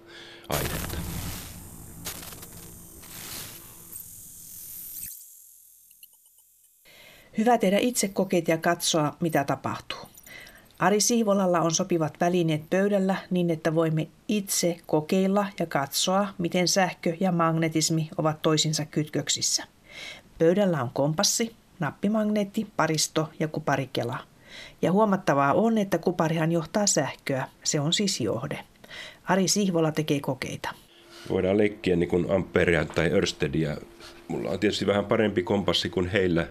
ainetta. 0.48 0.98
Hyvä 7.38 7.58
tehdä 7.58 7.78
itse 7.78 8.08
kokeita 8.08 8.50
ja 8.50 8.58
katsoa, 8.58 9.16
mitä 9.20 9.44
tapahtuu. 9.44 9.98
Ari 10.80 11.00
Siivolalla 11.00 11.60
on 11.60 11.74
sopivat 11.74 12.14
välineet 12.20 12.70
pöydällä 12.70 13.16
niin, 13.30 13.50
että 13.50 13.74
voimme 13.74 14.08
itse 14.28 14.76
kokeilla 14.86 15.46
ja 15.58 15.66
katsoa, 15.66 16.28
miten 16.38 16.68
sähkö 16.68 17.16
ja 17.20 17.32
magnetismi 17.32 18.10
ovat 18.18 18.42
toisinsa 18.42 18.84
kytköksissä. 18.84 19.64
Pöydällä 20.38 20.82
on 20.82 20.90
kompassi, 20.92 21.52
nappimagneetti, 21.80 22.66
paristo 22.76 23.28
ja 23.40 23.48
kuparikela. 23.48 24.18
Ja 24.82 24.92
huomattavaa 24.92 25.54
on, 25.54 25.78
että 25.78 25.98
kuparihan 25.98 26.52
johtaa 26.52 26.86
sähköä. 26.86 27.46
Se 27.64 27.80
on 27.80 27.92
siis 27.92 28.20
johde. 28.20 28.58
Ari 29.24 29.48
Sihvola 29.48 29.92
tekee 29.92 30.20
kokeita. 30.20 30.70
Voidaan 31.30 31.58
leikkiä 31.58 31.96
niin 31.96 32.08
kuin 32.08 32.30
Amperia 32.30 32.84
tai 32.84 33.10
Örstedia. 33.12 33.76
Mulla 34.28 34.50
on 34.50 34.58
tietysti 34.58 34.86
vähän 34.86 35.04
parempi 35.04 35.42
kompassi 35.42 35.88
kuin 35.88 36.08
heillä 36.08 36.46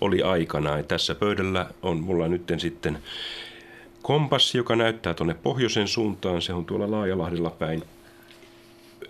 oli 0.00 0.22
aikanaan. 0.22 0.84
Tässä 0.84 1.14
pöydällä 1.14 1.66
on 1.82 2.00
mulla 2.00 2.28
nyt 2.28 2.52
sitten 2.58 2.98
kompassi, 4.02 4.58
joka 4.58 4.76
näyttää 4.76 5.14
tuonne 5.14 5.34
pohjoisen 5.34 5.88
suuntaan. 5.88 6.42
Se 6.42 6.52
on 6.52 6.64
tuolla 6.64 6.90
Laajalahdella 6.90 7.50
päin. 7.50 7.82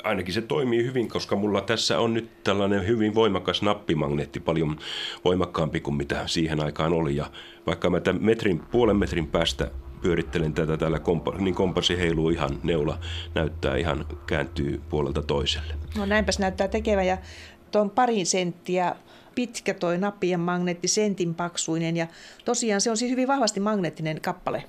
Ainakin 0.05 0.35
se 0.35 0.43
toimii 0.43 0.85
hyvin, 0.85 1.09
koska 1.09 1.37
mulla 1.37 1.61
tässä 1.61 1.99
on 1.99 2.15
nyt 2.15 2.45
tällainen 2.45 2.87
hyvin 2.87 3.15
voimakas 3.15 3.63
nappimagneetti, 3.63 4.41
paljon 4.41 4.79
voimakkaampi 5.25 5.81
kuin 5.81 5.95
mitä 5.95 6.23
siihen 6.27 6.65
aikaan 6.65 6.93
oli. 6.93 7.17
Ja 7.17 7.31
vaikka 7.67 7.91
mä 7.91 8.01
tämän 8.01 8.23
metrin, 8.23 8.61
puolen 8.71 8.97
metrin 8.97 9.27
päästä 9.27 9.71
pyörittelen 10.03 10.55
tätä 10.55 10.77
täällä, 10.77 10.99
kompa, 10.99 11.35
niin 11.39 11.55
kompassi 11.55 11.99
heiluu 11.99 12.31
ihan, 12.31 12.59
neula 12.63 12.99
näyttää 13.35 13.77
ihan, 13.77 14.07
kääntyy 14.27 14.81
puolelta 14.89 15.23
toiselle. 15.23 15.75
No 15.97 16.07
näinpäs 16.07 16.39
näyttää 16.39 16.69
tekevä 16.69 17.03
ja 17.03 17.19
tuon 17.71 17.91
parin 17.91 18.27
senttiä 18.27 18.95
pitkä 19.41 19.75
toi 19.75 19.99
nappien 19.99 20.41
magneetti, 20.41 20.89
sentin 20.89 21.35
paksuinen 21.35 21.97
ja 21.97 22.07
tosiaan 22.45 22.81
se 22.81 22.91
on 22.91 22.97
siis 22.97 23.11
hyvin 23.11 23.29
vahvasti 23.29 23.61
magneettinen 23.61 24.21
kappale. 24.21 24.65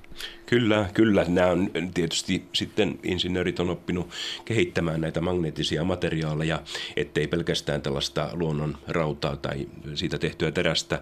Kyllä, 0.45 0.89
kyllä. 0.93 1.25
Nämä 1.27 1.47
on 1.47 1.71
tietysti 1.93 2.45
sitten 2.53 2.99
insinöörit 3.03 3.59
on 3.59 3.69
oppinut 3.69 4.09
kehittämään 4.45 5.01
näitä 5.01 5.21
magneettisia 5.21 5.83
materiaaleja, 5.83 6.61
ettei 6.95 7.27
pelkästään 7.27 7.81
tällaista 7.81 8.29
luonnon 8.33 8.77
rautaa 8.87 9.35
tai 9.35 9.67
siitä 9.93 10.17
tehtyä 10.17 10.51
terästä, 10.51 11.01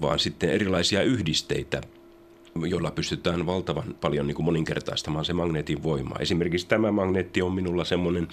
vaan 0.00 0.18
sitten 0.18 0.50
erilaisia 0.50 1.02
yhdisteitä, 1.02 1.80
jolla 2.68 2.90
pystytään 2.90 3.46
valtavan 3.46 3.94
paljon 4.00 4.26
niin 4.26 4.34
kuin 4.34 4.46
moninkertaistamaan 4.46 5.24
se 5.24 5.32
magneetin 5.32 5.82
voima. 5.82 6.16
Esimerkiksi 6.20 6.66
tämä 6.66 6.92
magneetti 6.92 7.42
on 7.42 7.52
minulla 7.52 7.84
semmoinen, 7.84 8.28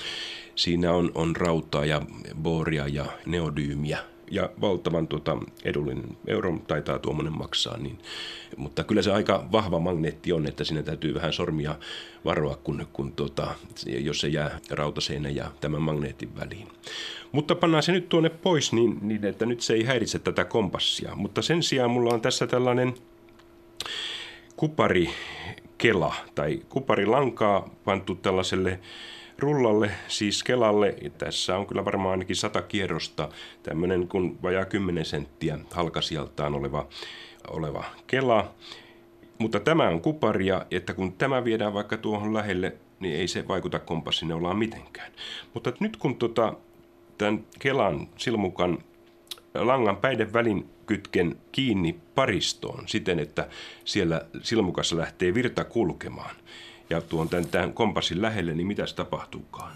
siinä 0.55 0.93
on, 0.93 1.11
on 1.15 1.35
rautaa 1.35 1.85
ja 1.85 2.01
boria 2.35 2.87
ja 2.87 3.05
neodyymiä 3.25 4.12
ja 4.33 4.49
valtavan 4.61 5.07
tuota, 5.07 5.37
edullinen. 5.63 6.17
Euro 6.27 6.57
taitaa 6.67 6.99
tuommoinen 6.99 7.37
maksaa, 7.37 7.77
niin, 7.77 7.97
mutta 8.57 8.83
kyllä 8.83 9.01
se 9.01 9.11
aika 9.11 9.47
vahva 9.51 9.79
magneetti 9.79 10.33
on, 10.33 10.47
että 10.47 10.63
siinä 10.63 10.83
täytyy 10.83 11.13
vähän 11.13 11.33
sormia 11.33 11.75
varoa, 12.25 12.55
kun, 12.63 12.87
kun 12.93 13.11
tuota, 13.11 13.55
jos 13.85 14.21
se 14.21 14.27
jää 14.27 14.59
rautaseinän 14.69 15.35
ja 15.35 15.51
tämän 15.61 15.81
magneetin 15.81 16.35
väliin. 16.35 16.67
Mutta 17.31 17.55
pannaan 17.55 17.83
se 17.83 17.91
nyt 17.91 18.09
tuonne 18.09 18.29
pois 18.29 18.73
niin, 18.73 18.97
niin, 19.01 19.25
että 19.25 19.45
nyt 19.45 19.61
se 19.61 19.73
ei 19.73 19.83
häiritse 19.83 20.19
tätä 20.19 20.45
kompassia. 20.45 21.15
Mutta 21.15 21.41
sen 21.41 21.63
sijaan 21.63 21.91
mulla 21.91 22.13
on 22.13 22.21
tässä 22.21 22.47
tällainen 22.47 22.93
kuparikela 24.55 26.15
tai 26.35 26.61
kuparilankaa 26.69 27.69
pantu 27.85 28.15
tällaiselle 28.15 28.79
rullalle, 29.39 29.91
siis 30.07 30.43
Kelalle. 30.43 30.95
Tässä 31.17 31.57
on 31.57 31.67
kyllä 31.67 31.85
varmaan 31.85 32.11
ainakin 32.11 32.35
sata 32.35 32.61
kierrosta 32.61 33.29
tämmöinen 33.63 34.07
kuin 34.07 34.41
vajaa 34.43 34.65
10 34.65 35.05
senttiä 35.05 35.59
halkasijaltaan 35.71 36.55
oleva, 36.55 36.87
oleva 37.47 37.83
Kela. 38.07 38.53
Mutta 39.37 39.59
tämä 39.59 39.87
on 39.87 40.01
kuparia, 40.01 40.65
että 40.71 40.93
kun 40.93 41.13
tämä 41.13 41.43
viedään 41.43 41.73
vaikka 41.73 41.97
tuohon 41.97 42.33
lähelle, 42.33 42.75
niin 42.99 43.15
ei 43.15 43.27
se 43.27 43.47
vaikuta 43.47 43.79
kompassineulaan 43.79 44.57
mitenkään. 44.57 45.11
Mutta 45.53 45.73
nyt 45.79 45.97
kun 45.97 46.15
tota, 46.15 46.53
tämän 47.17 47.45
Kelan 47.59 48.07
silmukan 48.17 48.77
langan 49.53 49.97
päiden 49.97 50.33
välin 50.33 50.69
kytken 50.85 51.35
kiinni 51.51 51.99
paristoon 52.15 52.87
siten, 52.87 53.19
että 53.19 53.47
siellä 53.85 54.21
silmukassa 54.41 54.97
lähtee 54.97 55.33
virta 55.33 55.63
kulkemaan, 55.63 56.35
ja 56.89 57.01
tuon 57.01 57.29
tämän, 57.29 57.47
tämän 57.47 57.73
kompassin 57.73 58.21
lähelle, 58.21 58.53
niin 58.53 58.67
mitäs 58.67 58.93
tapahtuukaan? 58.93 59.71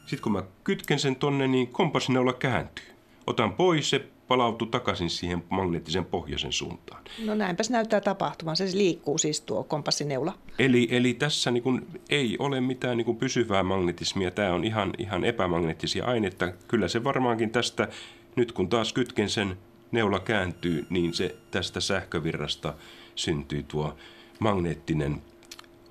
Sitten 0.00 0.22
kun 0.22 0.32
mä 0.32 0.42
kytken 0.64 0.98
sen 0.98 1.16
tonne, 1.16 1.48
niin 1.48 1.68
kompassineula 1.68 2.32
kääntyy. 2.32 2.84
Otan 3.26 3.52
pois, 3.52 3.90
se 3.90 4.08
palautuu 4.28 4.68
takaisin 4.68 5.10
siihen 5.10 5.44
magneettisen 5.48 6.04
pohjoisen 6.04 6.52
suuntaan. 6.52 7.02
No 7.24 7.34
näinpäs 7.34 7.70
näyttää 7.70 8.00
tapahtuvan. 8.00 8.56
Se 8.56 8.68
liikkuu 8.74 9.18
siis 9.18 9.40
tuo 9.40 9.64
kompassineula. 9.64 10.38
Eli, 10.58 10.88
eli 10.90 11.14
tässä 11.14 11.50
niin 11.50 11.62
kun, 11.62 11.86
ei 12.08 12.36
ole 12.38 12.60
mitään 12.60 12.96
niin 12.96 13.04
kun 13.04 13.16
pysyvää 13.16 13.62
magnetismia. 13.62 14.30
Tämä 14.30 14.54
on 14.54 14.64
ihan, 14.64 14.92
ihan 14.98 15.24
epämagneettisia 15.24 16.04
aineita. 16.04 16.52
Kyllä 16.68 16.88
se 16.88 17.04
varmaankin 17.04 17.50
tästä, 17.50 17.88
nyt 18.36 18.52
kun 18.52 18.68
taas 18.68 18.92
kytken 18.92 19.28
sen, 19.28 19.56
neula 19.92 20.20
kääntyy, 20.20 20.86
niin 20.90 21.14
se 21.14 21.36
tästä 21.50 21.80
sähkövirrasta 21.80 22.74
syntyy 23.14 23.62
tuo 23.62 23.96
magneettinen 24.38 25.22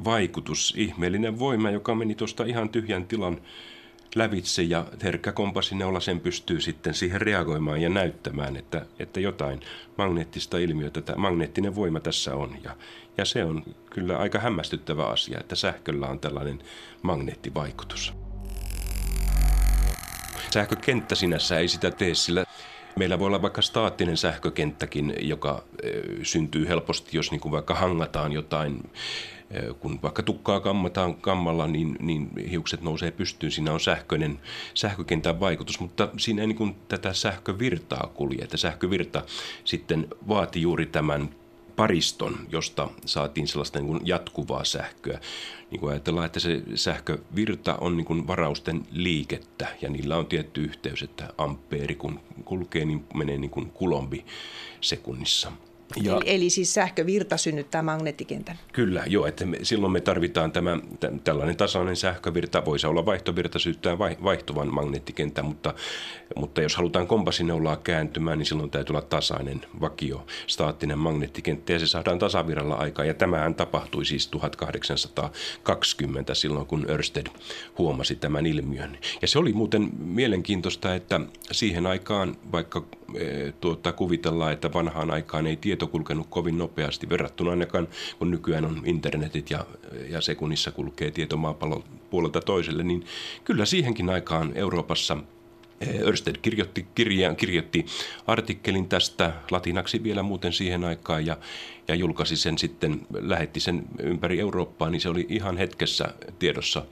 vaikutus, 0.03 0.73
ihmeellinen 0.77 1.39
voima, 1.39 1.71
joka 1.71 1.95
meni 1.95 2.15
tuosta 2.15 2.43
ihan 2.43 2.69
tyhjän 2.69 3.05
tilan 3.05 3.41
lävitse 4.15 4.63
ja 4.63 4.85
herkkä 5.03 5.31
kompassineula 5.31 5.99
sen 5.99 6.19
pystyy 6.19 6.61
sitten 6.61 6.93
siihen 6.93 7.21
reagoimaan 7.21 7.81
ja 7.81 7.89
näyttämään, 7.89 8.57
että, 8.57 8.85
että 8.99 9.19
jotain 9.19 9.59
magneettista 9.97 10.57
ilmiötä, 10.57 11.01
tämä 11.01 11.17
magneettinen 11.17 11.75
voima 11.75 11.99
tässä 11.99 12.35
on. 12.35 12.57
Ja, 12.63 12.75
ja 13.17 13.25
se 13.25 13.43
on 13.43 13.63
kyllä 13.89 14.17
aika 14.17 14.39
hämmästyttävä 14.39 15.05
asia, 15.05 15.39
että 15.39 15.55
sähköllä 15.55 16.07
on 16.07 16.19
tällainen 16.19 16.63
magneettivaikutus. 17.01 18.13
Sähkökenttä 20.53 21.15
sinänsä 21.15 21.59
ei 21.59 21.67
sitä 21.67 21.91
tee, 21.91 22.15
sillä 22.15 22.45
Meillä 22.95 23.19
voi 23.19 23.27
olla 23.27 23.41
vaikka 23.41 23.61
staattinen 23.61 24.17
sähkökenttäkin, 24.17 25.15
joka 25.21 25.63
syntyy 26.23 26.67
helposti, 26.67 27.17
jos 27.17 27.31
niin 27.31 27.41
kuin 27.41 27.51
vaikka 27.51 27.75
hangataan 27.75 28.31
jotain 28.31 28.83
kun 29.79 29.99
vaikka 30.03 30.23
tukkaa 30.23 30.59
kammataan 30.59 31.15
kammalla, 31.15 31.67
niin, 31.67 31.97
niin 31.99 32.29
hiukset 32.51 32.81
nousee 32.81 33.11
pystyyn. 33.11 33.51
Siinä 33.51 33.73
on 33.73 33.79
sähköinen, 33.79 34.39
sähkökentän 34.73 35.39
vaikutus, 35.39 35.79
mutta 35.79 36.09
siinä 36.17 36.41
ei 36.41 36.47
niin 36.47 36.57
kuin 36.57 36.75
tätä 36.87 37.13
sähkövirtaa 37.13 38.11
kulje. 38.13 38.43
Että 38.43 38.57
sähkövirta 38.57 39.21
sitten 39.63 40.07
vaati 40.27 40.61
juuri 40.61 40.85
tämän 40.85 41.29
pariston, 41.79 42.37
josta 42.49 42.89
saatiin 43.05 43.47
sellaista 43.47 43.79
niin 43.79 43.87
kuin 43.87 44.01
jatkuvaa 44.05 44.63
sähköä. 44.63 45.19
Niin 45.71 45.79
kuin 45.79 45.91
ajatellaan, 45.91 46.25
että 46.25 46.39
se 46.39 46.61
sähkövirta 46.75 47.75
on 47.75 47.97
niin 47.97 48.05
kuin 48.05 48.27
varausten 48.27 48.87
liikettä 48.91 49.67
ja 49.81 49.89
niillä 49.89 50.17
on 50.17 50.25
tietty 50.25 50.61
yhteys, 50.61 51.03
että 51.03 51.33
ampeeri 51.37 51.95
kun 51.95 52.19
kulkee, 52.45 52.85
niin 52.85 53.05
menee 53.13 53.37
niin 53.37 53.51
kuin 53.51 53.71
kulombi 53.71 54.25
sekunnissa. 54.81 55.51
Ja, 55.95 56.15
eli, 56.15 56.21
eli 56.25 56.49
siis 56.49 56.73
sähkövirta 56.73 57.37
synnyttää 57.37 57.81
magneettikentän. 57.81 58.59
Kyllä, 58.73 59.03
joo, 59.07 59.25
että 59.25 59.45
me, 59.45 59.57
silloin 59.63 59.93
me 59.93 60.01
tarvitaan 60.01 60.51
tämä, 60.51 60.77
t- 60.99 61.23
tällainen 61.23 61.57
tasainen 61.57 61.95
sähkövirta, 61.95 62.65
voisi 62.65 62.87
olla 62.87 63.05
vaihtovirta 63.05 63.59
syttää 63.59 63.97
vai, 63.97 64.17
vaihtuvan 64.23 64.73
magneettikentän, 64.73 65.45
mutta, 65.45 65.73
mutta 66.35 66.61
jos 66.61 66.75
halutaan 66.75 67.07
kompassineulaa 67.07 67.77
kääntymään, 67.77 68.37
niin 68.37 68.45
silloin 68.45 68.69
täytyy 68.69 68.93
olla 68.93 69.01
tasainen, 69.01 69.61
vakio, 69.81 70.25
staattinen 70.47 70.99
magneettikenttä 70.99 71.73
ja 71.73 71.79
se 71.79 71.87
saadaan 71.87 72.19
tasavirralla 72.19 72.75
aikaan. 72.75 73.07
Ja 73.07 73.13
tämähän 73.13 73.55
tapahtui 73.55 74.05
siis 74.05 74.27
1820 74.27 76.33
silloin, 76.33 76.65
kun 76.65 76.85
Örsted 76.89 77.27
huomasi 77.77 78.15
tämän 78.15 78.45
ilmiön. 78.45 78.97
Ja 79.21 79.27
se 79.27 79.39
oli 79.39 79.53
muuten 79.53 79.89
mielenkiintoista, 79.97 80.95
että 80.95 81.21
siihen 81.51 81.85
aikaan, 81.85 82.37
vaikka 82.51 82.98
tuota, 83.61 83.91
kuvitellaan, 83.91 84.53
että 84.53 84.73
vanhaan 84.73 85.11
aikaan 85.11 85.47
ei 85.47 85.55
tieto 85.55 85.87
kulkenut 85.87 86.27
kovin 86.29 86.57
nopeasti 86.57 87.09
verrattuna 87.09 87.51
ainakaan, 87.51 87.87
kun 88.19 88.31
nykyään 88.31 88.65
on 88.65 88.81
internetit 88.85 89.51
ja, 89.51 89.65
ja 90.09 90.21
sekunnissa 90.21 90.71
kulkee 90.71 91.11
tieto 91.11 91.37
maapallon 91.37 91.83
puolelta 92.09 92.41
toiselle, 92.41 92.83
niin 92.83 93.05
kyllä 93.43 93.65
siihenkin 93.65 94.09
aikaan 94.09 94.51
Euroopassa 94.55 95.17
eh, 95.81 96.01
Örsted 96.01 96.35
kirjoitti, 96.41 96.85
kirjaan, 96.95 97.35
kirjoitti 97.35 97.85
artikkelin 98.27 98.89
tästä 98.89 99.33
latinaksi 99.51 100.03
vielä 100.03 100.23
muuten 100.23 100.53
siihen 100.53 100.83
aikaan 100.83 101.25
ja, 101.25 101.37
ja 101.87 101.95
julkaisi 101.95 102.35
sen 102.35 102.57
sitten, 102.57 103.01
lähetti 103.13 103.59
sen 103.59 103.85
ympäri 103.99 104.39
Eurooppaa, 104.39 104.89
niin 104.89 105.01
se 105.01 105.09
oli 105.09 105.25
ihan 105.29 105.57
hetkessä 105.57 106.13
tiedossa 106.39 106.85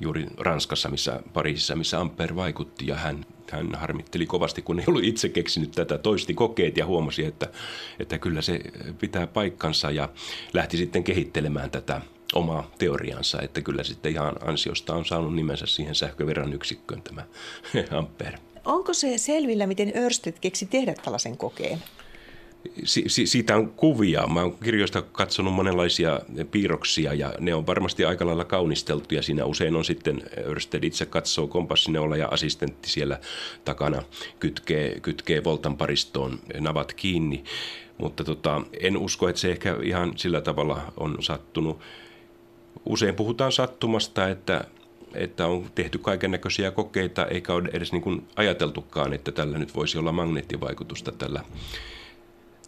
juuri 0.00 0.26
Ranskassa, 0.36 0.88
missä 0.88 1.22
Pariisissa, 1.32 1.76
missä 1.76 2.00
Ampere 2.00 2.36
vaikutti 2.36 2.86
ja 2.86 2.94
hän, 2.94 3.26
hän 3.50 3.74
harmitteli 3.74 4.26
kovasti, 4.26 4.62
kun 4.62 4.80
ei 4.80 4.84
ollut 4.88 5.04
itse 5.04 5.28
keksinyt 5.28 5.70
tätä, 5.72 5.98
toisti 5.98 6.34
kokeet 6.34 6.76
ja 6.76 6.86
huomasi, 6.86 7.24
että, 7.24 7.48
että 7.98 8.18
kyllä 8.18 8.42
se 8.42 8.60
pitää 8.98 9.26
paikkansa 9.26 9.90
ja 9.90 10.08
lähti 10.52 10.76
sitten 10.76 11.04
kehittelemään 11.04 11.70
tätä 11.70 12.00
omaa 12.34 12.70
teoriansa, 12.78 13.42
että 13.42 13.60
kyllä 13.60 13.84
sitten 13.84 14.12
ihan 14.12 14.34
ansiosta 14.48 14.94
on 14.94 15.04
saanut 15.04 15.34
nimensä 15.34 15.66
siihen 15.66 15.94
sähköverran 15.94 16.52
yksikköön 16.52 17.02
tämä 17.02 17.24
Ampere. 17.98 18.38
Onko 18.64 18.94
se 18.94 19.18
selvillä, 19.18 19.66
miten 19.66 19.92
Örsted 19.96 20.34
keksi 20.40 20.66
tehdä 20.66 20.94
tällaisen 21.04 21.36
kokeen? 21.36 21.82
Si, 22.84 23.04
si, 23.06 23.26
siitä 23.26 23.56
on 23.56 23.70
kuvia. 23.70 24.26
Mä 24.26 24.42
oon 24.42 24.58
kirjoista 24.58 25.02
katsonut 25.02 25.54
monenlaisia 25.54 26.20
piirroksia 26.50 27.14
ja 27.14 27.34
ne 27.40 27.54
on 27.54 27.66
varmasti 27.66 28.04
aika 28.04 28.26
lailla 28.26 28.44
kaunisteltuja. 28.44 29.22
Siinä 29.22 29.44
usein 29.44 29.76
on 29.76 29.84
sitten 29.84 30.22
Örsted 30.38 30.84
itse 30.84 31.06
katsoo 31.06 31.46
kompassineolla 31.46 32.16
ja 32.16 32.28
assistentti 32.30 32.90
siellä 32.90 33.20
takana 33.64 34.02
kytkee, 34.40 35.00
kytkee 35.00 35.44
voltan 35.44 35.76
paristoon 35.76 36.38
navat 36.60 36.92
kiinni. 36.92 37.44
Mutta 37.98 38.24
tota, 38.24 38.62
en 38.80 38.96
usko, 38.96 39.28
että 39.28 39.40
se 39.40 39.50
ehkä 39.50 39.76
ihan 39.82 40.12
sillä 40.16 40.40
tavalla 40.40 40.92
on 40.96 41.16
sattunut. 41.20 41.80
Usein 42.86 43.14
puhutaan 43.14 43.52
sattumasta, 43.52 44.28
että 44.28 44.64
että 45.14 45.46
on 45.46 45.70
tehty 45.74 45.98
kaiken 45.98 46.30
näköisiä 46.30 46.70
kokeita, 46.70 47.26
eikä 47.26 47.52
ole 47.52 47.68
edes 47.72 47.92
niin 47.92 48.02
kuin 48.02 48.26
ajateltukaan, 48.36 49.12
että 49.12 49.32
tällä 49.32 49.58
nyt 49.58 49.74
voisi 49.74 49.98
olla 49.98 50.12
magneettivaikutusta 50.12 51.12
tällä 51.12 51.44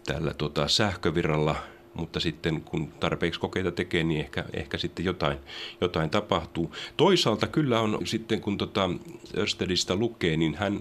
tällä 0.07 0.35
tota, 0.35 0.69
sähkövirralla, 0.69 1.57
mutta 1.95 2.21
sitten 2.21 2.61
kun 2.61 2.89
tarpeeksi 3.01 3.41
kokeita 3.41 3.73
tekee, 3.73 4.05
niin 4.05 4.21
ehkä, 4.21 4.45
ehkä 4.53 4.79
sitten 4.79 5.05
jotain, 5.05 5.39
jotain 5.81 6.11
tapahtuu. 6.11 6.75
Toisaalta 6.97 7.47
kyllä 7.47 7.81
on 7.81 7.99
sitten, 8.05 8.41
kun 8.41 8.59
tota 8.59 8.91
Örstedistä 9.37 9.95
lukee, 9.95 10.37
niin 10.37 10.55
hän 10.55 10.81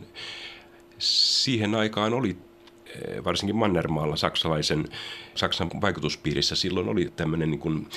siihen 1.00 1.76
aikaan 1.76 2.14
oli 2.14 2.38
eh, 2.86 3.24
varsinkin 3.24 3.56
Mannermaalla 3.56 4.16
saksalaisen, 4.16 4.86
Saksan 5.36 5.70
vaikutuspiirissä 5.82 6.56
silloin 6.56 6.90
oli 6.90 7.12
tämmöinen 7.16 7.52
niin 7.52 7.60
kuin 7.60 7.88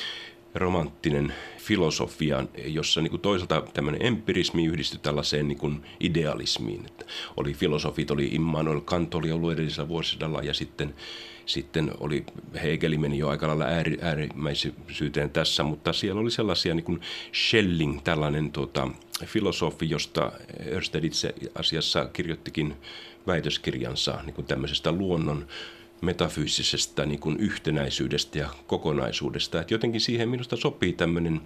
romanttinen 0.55 1.35
filosofia, 1.59 2.47
jossa 2.65 3.01
niin 3.01 3.11
kuin 3.11 3.21
toisaalta 3.21 3.63
tämmöinen 3.75 4.07
empirismi 4.07 4.65
yhdistyi 4.65 5.01
tällaiseen 5.03 5.49
niin 5.49 5.59
kuin 5.59 5.83
idealismiin. 6.01 6.87
Että 6.87 7.05
oli 7.37 7.55
filosofit, 7.55 8.11
oli 8.11 8.29
Immanuel 8.33 8.81
Kant 8.81 9.15
oli 9.15 9.33
ollut 9.33 9.53
edellisellä 9.53 9.89
vuosisadalla 9.89 10.43
ja 10.43 10.55
sitten, 10.55 10.95
sitten 11.47 11.91
oli 12.01 12.25
Hegel 12.63 12.99
meni 12.99 13.19
jo 13.19 13.29
aika 13.29 13.47
lailla 13.47 13.65
ääri, 13.65 13.99
äärimmäisyyteen 14.01 15.31
tässä, 15.31 15.63
mutta 15.63 15.93
siellä 15.93 16.21
oli 16.21 16.31
sellaisia 16.31 16.75
niin 16.75 16.85
kuin 16.85 17.01
Schelling, 17.33 18.01
tällainen 18.05 18.53
tuota, 18.53 18.89
filosofi, 19.25 19.91
josta 19.91 20.33
Örsted 20.73 21.05
itse 21.05 21.35
asiassa 21.55 22.09
kirjoittikin 22.13 22.77
väitöskirjansa 23.27 24.19
niin 24.27 24.35
kuin 24.35 24.47
tämmöisestä 24.47 24.93
luonnon 24.93 25.47
metafyysisestä 26.01 27.07
niin 27.07 27.21
kuin 27.21 27.37
yhtenäisyydestä 27.37 28.39
ja 28.39 28.49
kokonaisuudesta. 28.67 29.61
Et 29.61 29.71
jotenkin 29.71 30.01
siihen 30.01 30.29
minusta 30.29 30.57
sopii 30.57 30.93
tämmöinen 30.93 31.41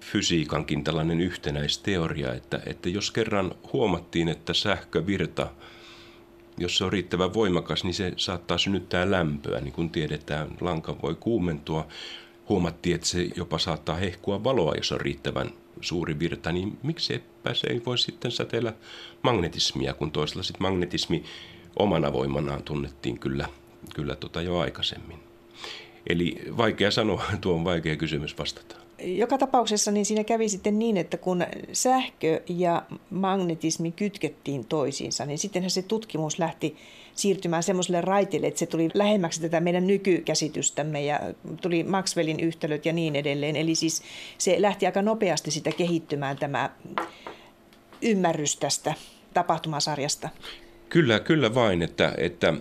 fysiikankin 0.00 0.84
tällainen 0.84 1.20
yhtenäisteoria, 1.20 2.34
että, 2.34 2.60
että 2.66 2.88
jos 2.88 3.10
kerran 3.10 3.54
huomattiin, 3.72 4.28
että 4.28 4.54
sähkövirta, 4.54 5.50
jos 6.58 6.76
se 6.76 6.84
on 6.84 6.92
riittävän 6.92 7.34
voimakas, 7.34 7.84
niin 7.84 7.94
se 7.94 8.12
saattaa 8.16 8.58
synnyttää 8.58 9.10
lämpöä. 9.10 9.60
Niin 9.60 9.72
kuin 9.72 9.90
tiedetään, 9.90 10.48
lanka 10.60 10.96
voi 11.02 11.14
kuumentua. 11.14 11.86
Huomattiin, 12.48 12.94
että 12.94 13.06
se 13.06 13.28
jopa 13.36 13.58
saattaa 13.58 13.96
hehkua 13.96 14.44
valoa, 14.44 14.74
jos 14.74 14.92
on 14.92 15.00
riittävän 15.00 15.50
suuri 15.80 16.18
virta, 16.18 16.52
niin 16.52 16.78
miksi 16.82 17.22
se 17.52 17.66
ei 17.70 17.82
voi 17.86 17.98
sitten 17.98 18.30
säteillä 18.30 18.72
magnetismia, 19.22 19.94
kun 19.94 20.10
toisella 20.10 20.42
sitten 20.42 20.62
magnetismi 20.62 21.24
omana 21.78 22.12
voimanaan 22.12 22.62
tunnettiin 22.62 23.18
kyllä, 23.18 23.48
kyllä 23.94 24.16
tota 24.16 24.42
jo 24.42 24.58
aikaisemmin. 24.58 25.18
Eli 26.08 26.36
vaikea 26.56 26.90
sanoa, 26.90 27.22
tuo 27.40 27.54
on 27.54 27.64
vaikea 27.64 27.96
kysymys 27.96 28.38
vastata. 28.38 28.76
Joka 29.02 29.38
tapauksessa 29.38 29.90
niin 29.90 30.06
siinä 30.06 30.24
kävi 30.24 30.48
sitten 30.48 30.78
niin, 30.78 30.96
että 30.96 31.16
kun 31.16 31.46
sähkö 31.72 32.42
ja 32.48 32.82
magnetismi 33.10 33.92
kytkettiin 33.92 34.64
toisiinsa, 34.64 35.26
niin 35.26 35.38
sittenhän 35.38 35.70
se 35.70 35.82
tutkimus 35.82 36.38
lähti 36.38 36.76
siirtymään 37.14 37.62
semmoiselle 37.62 38.00
raiteelle, 38.00 38.46
että 38.46 38.58
se 38.58 38.66
tuli 38.66 38.90
lähemmäksi 38.94 39.40
tätä 39.40 39.60
meidän 39.60 39.86
nykykäsitystämme 39.86 41.04
ja 41.04 41.20
tuli 41.60 41.82
Maxwellin 41.82 42.40
yhtälöt 42.40 42.86
ja 42.86 42.92
niin 42.92 43.16
edelleen. 43.16 43.56
Eli 43.56 43.74
siis 43.74 44.02
se 44.38 44.62
lähti 44.62 44.86
aika 44.86 45.02
nopeasti 45.02 45.50
sitä 45.50 45.72
kehittymään 45.72 46.36
tämä 46.36 46.70
ymmärrys 48.02 48.56
tästä 48.56 48.94
tapahtumasarjasta. 49.34 50.28
Kyllä, 50.94 51.20
kyllä 51.20 51.54
vain, 51.54 51.82
että, 51.82 52.14
että 52.18 52.54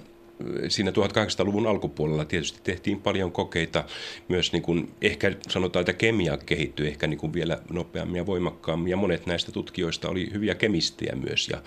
siinä 0.67 0.91
1800-luvun 0.91 1.67
alkupuolella 1.67 2.25
tietysti 2.25 2.59
tehtiin 2.63 3.01
paljon 3.01 3.31
kokeita. 3.31 3.83
Myös 4.27 4.51
niin 4.53 4.61
kuin, 4.63 4.91
ehkä 5.01 5.31
sanotaan, 5.49 5.81
että 5.81 5.93
kemia 5.93 6.37
kehittyi 6.37 6.87
ehkä 6.87 7.07
niin 7.07 7.17
kuin 7.17 7.33
vielä 7.33 7.59
nopeammin 7.69 8.15
ja 8.15 8.25
voimakkaammin. 8.25 8.91
Ja 8.91 8.97
monet 8.97 9.25
näistä 9.25 9.51
tutkijoista 9.51 10.09
oli 10.09 10.29
hyviä 10.33 10.55
kemistejä 10.55 11.15
myös. 11.15 11.49
Ja 11.49 11.61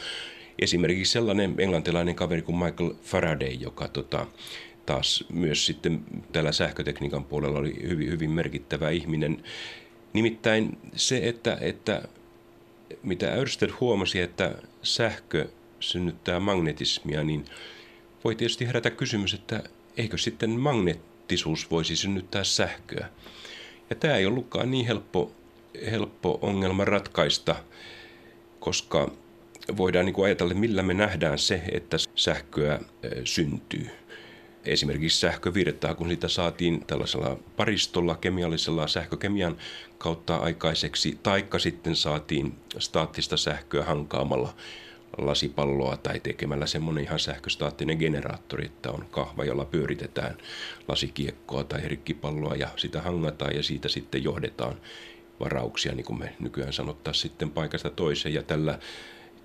esimerkiksi 0.58 1.12
sellainen 1.12 1.54
englantilainen 1.58 2.14
kaveri 2.14 2.42
kuin 2.42 2.58
Michael 2.58 2.94
Faraday, 3.02 3.52
joka 3.52 3.88
tota, 3.88 4.26
taas 4.86 5.24
myös 5.32 5.66
sitten 5.66 6.04
tällä 6.32 6.52
sähkötekniikan 6.52 7.24
puolella 7.24 7.58
oli 7.58 7.74
hyvin, 7.88 8.10
hyvin 8.10 8.30
merkittävä 8.30 8.90
ihminen. 8.90 9.42
Nimittäin 10.12 10.78
se, 10.94 11.20
että, 11.22 11.58
että 11.60 12.02
mitä 13.02 13.32
Örsted 13.32 13.70
huomasi, 13.80 14.20
että 14.20 14.54
sähkö 14.82 15.48
synnyttää 15.80 16.40
magnetismia, 16.40 17.22
niin 17.22 17.44
voi 18.24 18.34
tietysti 18.34 18.66
herätä 18.66 18.90
kysymys, 18.90 19.34
että 19.34 19.62
eikö 19.96 20.18
sitten 20.18 20.50
magneettisuus 20.50 21.70
voisi 21.70 21.96
synnyttää 21.96 22.44
sähköä. 22.44 23.08
Ja 23.90 23.96
tämä 23.96 24.16
ei 24.16 24.26
ollutkaan 24.26 24.70
niin 24.70 24.86
helppo, 24.86 25.32
helppo 25.90 26.38
ongelma 26.42 26.84
ratkaista, 26.84 27.56
koska 28.60 29.10
voidaan 29.76 30.06
niin 30.06 30.14
kuin 30.14 30.26
ajatella, 30.26 30.54
millä 30.54 30.82
me 30.82 30.94
nähdään 30.94 31.38
se, 31.38 31.62
että 31.72 31.96
sähköä 32.14 32.80
syntyy. 33.24 33.90
Esimerkiksi 34.64 35.20
sähkövirtaa, 35.20 35.94
kun 35.94 36.08
sitä 36.08 36.28
saatiin 36.28 36.84
tällaisella 36.86 37.38
paristolla, 37.56 38.14
kemiallisella 38.14 38.88
sähkökemian 38.88 39.56
kautta 39.98 40.36
aikaiseksi, 40.36 41.18
taikka 41.22 41.58
sitten 41.58 41.96
saatiin 41.96 42.54
staattista 42.78 43.36
sähköä 43.36 43.84
hankaamalla 43.84 44.54
lasipalloa 45.18 45.96
tai 45.96 46.20
tekemällä 46.20 46.66
semmoinen 46.66 47.04
ihan 47.04 47.18
sähköstaattinen 47.18 47.98
generaattori, 47.98 48.66
että 48.66 48.90
on 48.90 49.06
kahva, 49.10 49.44
jolla 49.44 49.64
pyöritetään 49.64 50.36
lasikiekkoa 50.88 51.64
tai 51.64 51.80
rikkipalloa 51.88 52.54
ja 52.54 52.68
sitä 52.76 53.02
hangataan 53.02 53.56
ja 53.56 53.62
siitä 53.62 53.88
sitten 53.88 54.24
johdetaan 54.24 54.76
varauksia, 55.40 55.94
niin 55.94 56.06
kuin 56.06 56.18
me 56.18 56.36
nykyään 56.40 56.72
sanottaisiin 56.72 57.22
sitten 57.22 57.50
paikasta 57.50 57.90
toiseen 57.90 58.34
ja 58.34 58.42
tällä 58.42 58.78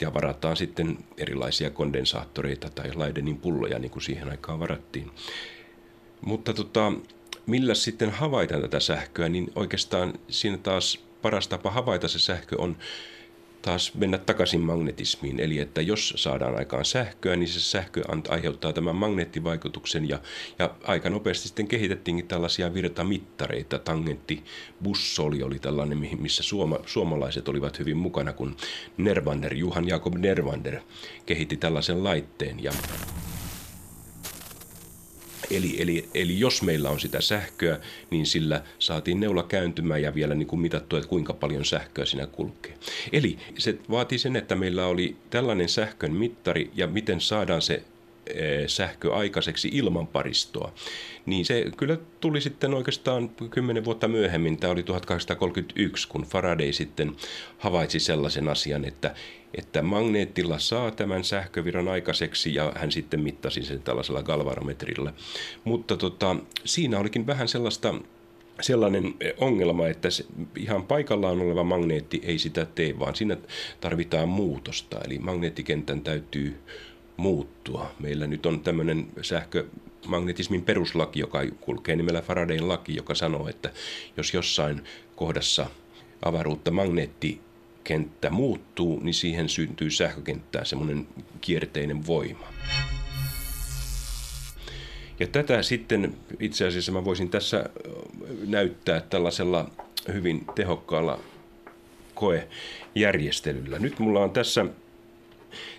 ja 0.02 0.14
varataan 0.14 0.58
sitten 0.58 0.98
erilaisia 1.18 1.70
kondensaattoreita 1.70 2.70
tai 2.70 2.92
Leidenin 2.96 3.38
pulloja, 3.38 3.80
niin 3.80 3.92
kuin 3.92 4.04
siihen 4.04 4.30
aikaan 4.30 4.60
varattiin. 4.60 5.12
Mutta 6.22 6.54
tota, 6.54 6.94
millä 7.46 7.76
sitten 7.76 8.10
havaitaan 8.10 8.62
tätä 8.62 8.80
sähköä, 8.80 9.30
niin 9.30 9.52
oikeastaan 9.56 10.14
siinä 10.30 10.58
taas 10.58 11.00
paras 11.22 11.48
tapa 11.48 11.72
havaita 11.72 12.08
se 12.08 12.20
sähkö 12.20 12.56
on 12.62 12.78
taas 13.62 13.96
mennä 13.96 14.18
takaisin 14.18 14.62
magnetismiin. 14.62 15.40
Eli 15.40 15.60
että 15.60 15.82
jos 15.82 16.14
saadaan 16.18 16.56
aikaan 16.56 16.86
sähköä, 16.86 17.36
niin 17.36 17.50
se 17.50 17.60
sähkö 17.60 18.02
aiheuttaa 18.30 18.74
tämän 18.74 18.96
magneettivaikutuksen 18.96 20.10
ja, 20.10 20.20
ja 20.60 20.76
aika 20.84 21.10
nopeasti 21.10 21.48
sitten 21.48 21.68
kehitettiinkin 21.68 22.28
tällaisia 22.28 22.74
virtamittareita. 22.74 23.80
Tangentti 23.80 24.44
bussoli 24.84 25.44
oli 25.44 25.60
tällainen, 25.60 25.98
missä 26.20 26.44
suoma, 26.44 26.80
suomalaiset 26.86 27.48
olivat 27.48 27.80
hyvin 27.80 27.98
mukana, 27.98 28.34
kun 28.34 28.56
Nervander, 28.98 29.54
Juhan 29.54 29.88
Jakob 29.88 30.16
Nervander 30.16 30.80
kehitti 31.26 31.58
tällaisen 31.58 32.04
laitteen 32.04 32.64
ja 32.64 32.72
Eli, 35.52 35.82
eli, 35.82 36.10
eli 36.14 36.40
jos 36.40 36.62
meillä 36.62 36.90
on 36.90 37.00
sitä 37.00 37.22
sähköä, 37.22 37.80
niin 38.10 38.26
sillä 38.26 38.64
saatiin 38.80 39.20
neula 39.20 39.44
kääntymään 39.44 40.02
ja 40.02 40.16
vielä 40.16 40.36
niin 40.36 40.48
kuin 40.48 40.60
mitattu, 40.60 40.96
että 40.96 41.10
kuinka 41.10 41.34
paljon 41.34 41.66
sähköä 41.66 42.06
siinä 42.06 42.28
kulkee. 42.28 42.78
Eli 43.14 43.38
se 43.58 43.78
vaatii 43.90 44.18
sen, 44.18 44.36
että 44.36 44.56
meillä 44.56 44.86
oli 44.86 45.16
tällainen 45.30 45.70
sähkön 45.70 46.14
mittari 46.14 46.72
ja 46.76 46.88
miten 46.88 47.22
saadaan 47.22 47.62
se 47.62 47.84
Eh, 48.36 48.68
sähkö 48.68 49.16
aikaiseksi 49.16 49.70
ilman 49.74 50.08
paristoa, 50.08 50.74
niin 51.26 51.46
se 51.46 51.66
kyllä 51.78 51.98
tuli 52.20 52.42
sitten 52.42 52.74
oikeastaan 52.74 53.30
kymmenen 53.30 53.86
vuotta 53.86 54.08
myöhemmin, 54.08 54.58
tämä 54.58 54.72
oli 54.72 54.84
1831, 54.84 56.08
kun 56.08 56.22
Faraday 56.22 56.74
sitten 56.74 57.16
havaitsi 57.58 58.00
sellaisen 58.00 58.48
asian, 58.48 58.86
että, 58.86 59.16
että 59.58 59.82
magneettilla 59.82 60.60
saa 60.60 60.92
tämän 60.92 61.24
sähköviran 61.24 61.88
aikaiseksi 61.88 62.56
ja 62.56 62.72
hän 62.76 62.92
sitten 62.92 63.20
mittasi 63.20 63.64
sen 63.64 63.82
tällaisella 63.82 64.24
galvarometrilla. 64.24 65.14
Mutta 65.64 65.98
tota, 65.98 66.36
siinä 66.66 67.00
olikin 67.00 67.28
vähän 67.28 67.48
sellaista 67.48 67.96
sellainen 68.62 69.14
ongelma, 69.38 69.88
että 69.88 70.10
se 70.10 70.26
ihan 70.58 70.84
paikallaan 70.84 71.42
oleva 71.42 71.64
magneetti 71.64 72.22
ei 72.24 72.40
sitä 72.40 72.66
tee, 72.66 73.00
vaan 73.00 73.16
siinä 73.16 73.38
tarvitaan 73.82 74.30
muutosta. 74.30 75.00
Eli 75.06 75.20
magneettikentän 75.20 76.02
täytyy 76.02 76.58
muuttua. 77.18 77.92
Meillä 78.00 78.28
nyt 78.28 78.46
on 78.46 78.60
tämmöinen 78.60 79.08
sähkömagnetismin 79.22 80.64
peruslaki, 80.64 81.20
joka 81.20 81.40
kulkee 81.62 81.96
nimellä 81.96 82.22
Faradayn 82.22 82.68
laki, 82.68 82.96
joka 82.96 83.16
sanoo, 83.16 83.48
että 83.48 83.70
jos 84.18 84.34
jossain 84.34 84.82
kohdassa 85.16 85.66
avaruutta 86.26 86.72
magneettikenttä 87.82 88.30
muuttuu, 88.30 89.00
niin 89.00 89.14
siihen 89.14 89.50
syntyy 89.50 89.90
sähkökenttään 89.90 90.66
semmoinen 90.66 91.08
kierteinen 91.42 92.08
voima. 92.08 92.48
Ja 95.20 95.28
tätä 95.28 95.64
sitten 95.64 96.16
itse 96.40 96.68
asiassa 96.68 96.92
mä 96.92 97.06
voisin 97.06 97.30
tässä 97.30 97.70
näyttää 98.48 99.02
tällaisella 99.02 99.70
hyvin 100.14 100.46
tehokkaalla 100.56 101.20
koejärjestelyllä. 102.16 103.80
Nyt 103.80 104.00
mulla 104.00 104.20
on 104.20 104.32
tässä 104.32 104.66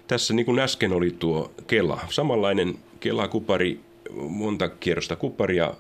tässä 0.07 0.35
niin 0.35 0.47
kuin 0.47 0.59
äsken 0.59 0.93
oli 0.93 1.11
tuo 1.19 1.53
Kela, 1.67 2.01
samanlainen 2.11 2.79
Kela-kupari, 3.01 3.81
monta 4.29 4.69
kierrosta 4.69 5.17
kuparia 5.17 5.75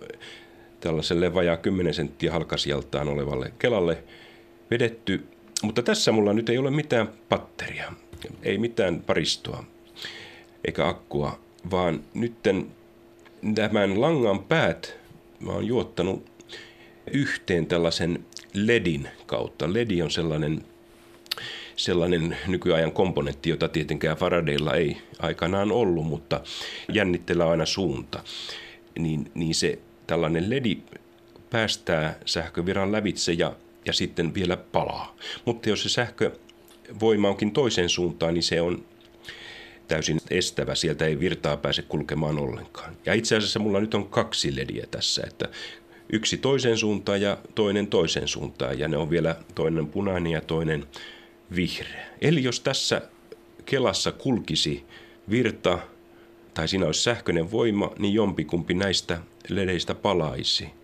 tällaiselle 0.80 1.34
vajaa 1.34 1.56
10 1.56 1.94
senttiä 1.94 2.32
halkasijaltaan 2.32 3.08
olevalle 3.08 3.52
Kelalle 3.58 4.04
vedetty. 4.70 5.31
Mutta 5.62 5.82
tässä 5.82 6.12
mulla 6.12 6.32
nyt 6.32 6.48
ei 6.48 6.58
ole 6.58 6.70
mitään 6.70 7.08
patteria, 7.28 7.92
ei 8.42 8.58
mitään 8.58 9.00
paristoa 9.00 9.64
eikä 10.64 10.88
akkua, 10.88 11.38
vaan 11.70 12.00
nytten 12.14 12.66
tämän 13.54 14.00
langan 14.00 14.44
päät 14.44 14.96
mä 15.40 15.52
oon 15.52 15.66
juottanut 15.66 16.30
yhteen 17.12 17.66
tällaisen 17.66 18.26
ledin 18.54 19.08
kautta. 19.26 19.72
Ledi 19.72 20.02
on 20.02 20.10
sellainen 20.10 20.64
sellainen 21.76 22.36
nykyajan 22.46 22.92
komponentti, 22.92 23.50
jota 23.50 23.68
tietenkään 23.68 24.16
Faradaylla 24.16 24.74
ei 24.74 24.96
aikanaan 25.18 25.72
ollut, 25.72 26.06
mutta 26.06 26.40
jännitteellä 26.92 27.50
aina 27.50 27.66
suunta. 27.66 28.22
Niin, 28.98 29.30
niin 29.34 29.54
se 29.54 29.78
tällainen 30.06 30.50
ledi 30.50 30.78
päästää 31.50 32.18
sähköviran 32.26 32.92
lävitse 32.92 33.32
ja, 33.32 33.56
ja 33.86 33.92
sitten 33.92 34.34
vielä 34.34 34.56
palaa. 34.56 35.16
Mutta 35.44 35.68
jos 35.68 35.82
se 35.82 35.88
sähkövoima 35.88 37.28
onkin 37.28 37.52
toiseen 37.52 37.88
suuntaan, 37.88 38.34
niin 38.34 38.42
se 38.42 38.60
on 38.60 38.84
täysin 39.88 40.20
estävä. 40.30 40.74
Sieltä 40.74 41.06
ei 41.06 41.20
virtaa 41.20 41.56
pääse 41.56 41.82
kulkemaan 41.82 42.38
ollenkaan. 42.38 42.96
Ja 43.06 43.14
itse 43.14 43.36
asiassa 43.36 43.58
mulla 43.58 43.80
nyt 43.80 43.94
on 43.94 44.08
kaksi 44.08 44.56
lediä 44.56 44.86
tässä, 44.90 45.22
että 45.26 45.48
yksi 46.12 46.36
toiseen 46.36 46.78
suuntaan 46.78 47.20
ja 47.20 47.38
toinen 47.54 47.86
toiseen 47.86 48.28
suuntaan. 48.28 48.78
Ja 48.78 48.88
ne 48.88 48.96
on 48.96 49.10
vielä 49.10 49.36
toinen 49.54 49.86
punainen 49.86 50.32
ja 50.32 50.40
toinen 50.40 50.86
vihreä. 51.56 52.06
Eli 52.20 52.42
jos 52.42 52.60
tässä 52.60 53.02
kelassa 53.64 54.12
kulkisi 54.12 54.84
virta 55.30 55.78
tai 56.54 56.68
siinä 56.68 56.86
olisi 56.86 57.02
sähköinen 57.02 57.50
voima, 57.50 57.90
niin 57.98 58.14
jompikumpi 58.14 58.74
näistä 58.74 59.18
ledeistä 59.48 59.94
palaisi. 59.94 60.81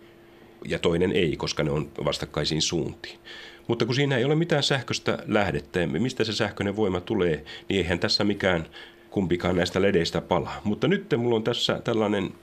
Ja 0.65 0.79
toinen 0.79 1.11
ei, 1.11 1.37
koska 1.37 1.63
ne 1.63 1.71
on 1.71 1.91
vastakkaisiin 2.05 2.61
suuntiin. 2.61 3.19
Mutta 3.67 3.85
kun 3.85 3.95
siinä 3.95 4.17
ei 4.17 4.25
ole 4.25 4.35
mitään 4.35 4.63
sähköistä 4.63 5.17
lähdettä, 5.27 5.87
mistä 5.87 6.23
se 6.23 6.33
sähköinen 6.33 6.75
voima 6.75 7.01
tulee, 7.01 7.45
niin 7.69 7.77
eihän 7.77 7.99
tässä 7.99 8.23
mikään 8.23 8.65
kumpikaan 9.09 9.55
näistä 9.55 9.81
ledeistä 9.81 10.21
palaa. 10.21 10.61
Mutta 10.63 10.87
nyt 10.87 11.13
mulla 11.17 11.35
on 11.35 11.43
tässä 11.43 11.81
tällainen 11.83 12.33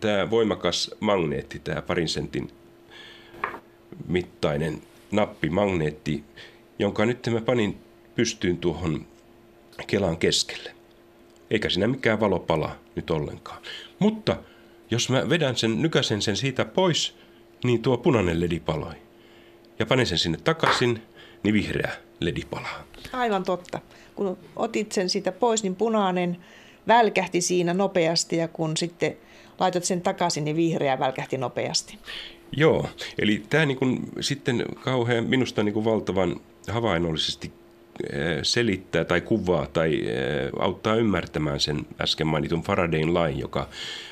tämä 0.00 0.30
voimakas 0.30 0.90
magneetti, 1.00 1.58
tämä 1.58 1.82
parin 1.82 2.08
sentin 2.08 2.50
mittainen 4.08 4.82
nappimagneetti, 5.10 6.24
jonka 6.78 7.06
nyt 7.06 7.26
mä 7.32 7.40
panin 7.40 7.78
pystyyn 8.14 8.58
tuohon 8.58 9.06
Kelan 9.86 10.16
keskelle. 10.16 10.74
Eikä 11.50 11.70
siinä 11.70 11.86
mikään 11.86 12.20
valo 12.20 12.38
pala 12.38 12.76
nyt 12.94 13.10
ollenkaan. 13.10 13.62
Mutta 13.98 14.36
jos 14.90 15.10
mä 15.10 15.28
vedän 15.28 15.56
sen, 15.56 15.82
nykäsen 15.82 16.22
sen 16.22 16.36
siitä 16.36 16.64
pois, 16.64 17.14
niin 17.64 17.82
tuo 17.82 17.98
punainen 17.98 18.40
ledi 18.40 18.60
paloi. 18.60 18.94
Ja 19.78 19.86
panen 19.86 20.06
sen 20.06 20.18
sinne 20.18 20.38
takaisin, 20.44 21.02
niin 21.42 21.54
vihreä 21.54 21.92
ledi 22.20 22.42
palaa. 22.50 22.84
Aivan 23.12 23.44
totta. 23.44 23.80
Kun 24.14 24.38
otit 24.56 24.92
sen 24.92 25.08
siitä 25.08 25.32
pois, 25.32 25.62
niin 25.62 25.76
punainen 25.76 26.36
välkähti 26.88 27.40
siinä 27.40 27.74
nopeasti 27.74 28.36
ja 28.36 28.48
kun 28.48 28.76
sitten 28.76 29.16
laitat 29.60 29.84
sen 29.84 30.00
takaisin, 30.00 30.44
niin 30.44 30.56
vihreä 30.56 30.98
välkähti 30.98 31.38
nopeasti. 31.38 31.98
Joo, 32.56 32.86
eli 33.18 33.42
tämä 33.50 33.66
niin 33.66 34.10
sitten 34.20 34.64
kauhean, 34.80 35.24
minusta 35.24 35.62
niin 35.62 35.84
valtavan 35.84 36.40
havainnollisesti 36.68 37.52
eh, 38.12 38.38
selittää 38.42 39.04
tai 39.04 39.20
kuvaa 39.20 39.66
tai 39.66 39.94
eh, 39.94 40.50
auttaa 40.58 40.94
ymmärtämään 40.94 41.60
sen 41.60 41.86
äsken 42.00 42.26
mainitun 42.26 42.62
Faradayn 42.62 43.14
lain, 43.14 43.38
joka 43.38 43.68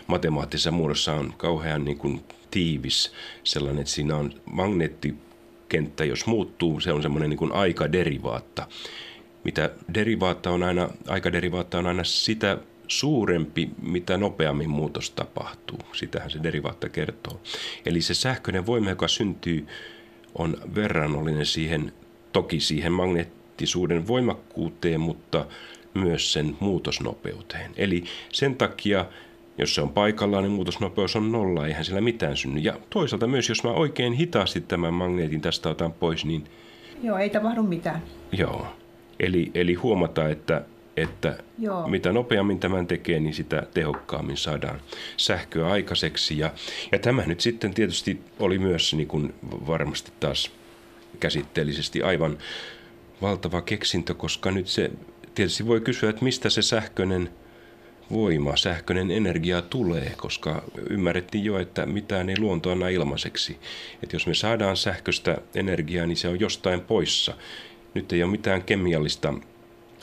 matemaattisessa 0.07 0.71
muodossa 0.71 1.13
on 1.13 1.35
kauhean 1.37 1.85
niin 1.85 1.99
kuin 1.99 2.21
tiivis 2.51 3.13
sellainen, 3.45 3.81
että 3.81 3.93
siinä 3.93 4.17
on 4.17 4.33
magneettikenttä, 4.45 6.05
jos 6.05 6.27
muuttuu, 6.27 6.81
se 6.81 6.93
on 6.93 7.03
semmoinen 7.03 7.31
niin 7.31 7.39
kuin 7.39 7.53
aikaderivaatta. 7.53 8.67
Mitä 9.45 9.71
derivaatta 9.95 10.51
on 10.51 10.63
aina, 10.63 10.89
aikaderivaatta 11.09 11.79
on 11.79 11.87
aina 11.87 12.05
sitä 12.05 12.59
suurempi, 12.89 13.71
mitä 13.83 14.17
nopeammin 14.17 14.71
muutos 14.71 15.11
tapahtuu. 15.11 15.79
Sitähän 15.93 16.31
se 16.31 16.43
derivaatta 16.43 16.89
kertoo. 16.89 17.41
Eli 17.87 18.01
se 18.01 18.15
sähköinen 18.15 18.67
voima, 18.67 18.91
joka 18.91 19.09
syntyy, 19.09 19.67
on 20.35 20.57
verrannollinen 20.75 21.47
siihen 21.47 21.93
toki 22.33 22.61
siihen 22.61 22.93
magneettisuuden 22.93 24.07
voimakkuuteen, 24.07 25.01
mutta 25.01 25.47
myös 25.95 26.33
sen 26.33 26.57
muutosnopeuteen. 26.61 27.71
Eli 27.77 28.05
sen 28.33 28.57
takia 28.57 29.07
Jos 29.61 29.75
se 29.75 29.81
on 29.81 29.89
paikallaan, 29.89 30.45
niin 30.45 30.53
muutosnopeus 30.53 31.17
on 31.17 31.33
nolla, 31.33 31.67
eihän 31.67 31.85
sillä 31.85 32.01
mitään 32.01 32.37
synny. 32.37 32.61
Ja 32.61 32.79
toisaalta 32.91 33.27
myös, 33.27 33.49
jos 33.49 33.65
mä 33.65 33.71
oikein 33.71 34.13
hitaasti 34.13 34.61
tämän 34.61 34.95
magneetin 34.95 35.41
tästä 35.41 35.69
otan 35.69 35.93
pois, 35.93 36.25
niin... 36.25 36.45
Joo, 37.03 37.19
ei 37.19 37.31
tapahdu 37.31 37.63
mitään. 37.63 38.03
Joo. 38.33 38.67
Eli, 39.21 39.51
eli 39.55 39.75
huomata, 39.75 40.29
että, 40.29 40.63
että 40.97 41.39
Joo. 41.59 41.89
mitä 41.89 42.13
nopeammin 42.13 42.59
tämän 42.59 42.87
tekee, 42.87 43.21
niin 43.21 43.35
sitä 43.35 43.63
tehokkaammin 43.75 44.37
saadaan 44.37 44.81
sähköä 45.17 45.71
aikaiseksi. 45.71 46.39
Ja, 46.39 46.53
ja 46.93 46.99
tämä 46.99 47.23
nyt 47.27 47.41
sitten 47.41 47.75
tietysti 47.75 48.21
oli 48.39 48.59
myös 48.59 48.95
niin 48.95 49.09
kuin 49.09 49.35
varmasti 49.67 50.13
taas 50.21 50.51
käsitteellisesti 51.21 52.03
aivan 52.03 52.39
valtava 53.23 53.63
keksintö, 53.63 54.15
koska 54.15 54.51
nyt 54.51 54.67
se 54.67 54.91
tietysti 55.35 55.67
voi 55.67 55.81
kysyä, 55.81 56.11
että 56.11 56.25
mistä 56.25 56.51
se 56.51 56.63
sähköinen 56.63 57.31
voima, 58.13 58.57
sähköinen 58.57 59.11
energia 59.11 59.63
tulee, 59.63 60.13
koska 60.17 60.63
ymmärrettiin 60.91 61.45
jo, 61.45 61.59
että 61.59 61.87
mitään 61.87 62.31
ei 62.31 62.39
luonto 62.39 62.71
anna 62.71 62.89
ilmaiseksi. 62.89 63.59
Että 64.03 64.17
jos 64.17 64.27
me 64.27 64.35
saadaan 64.35 64.77
sähköistä 64.77 65.39
energiaa, 65.55 66.07
niin 66.07 66.17
se 66.17 66.29
on 66.29 66.41
jostain 66.41 66.81
poissa. 66.81 67.35
Nyt 67.95 68.13
ei 68.13 68.23
ole 68.23 68.31
mitään 68.31 68.63
kemiallista 68.63 69.35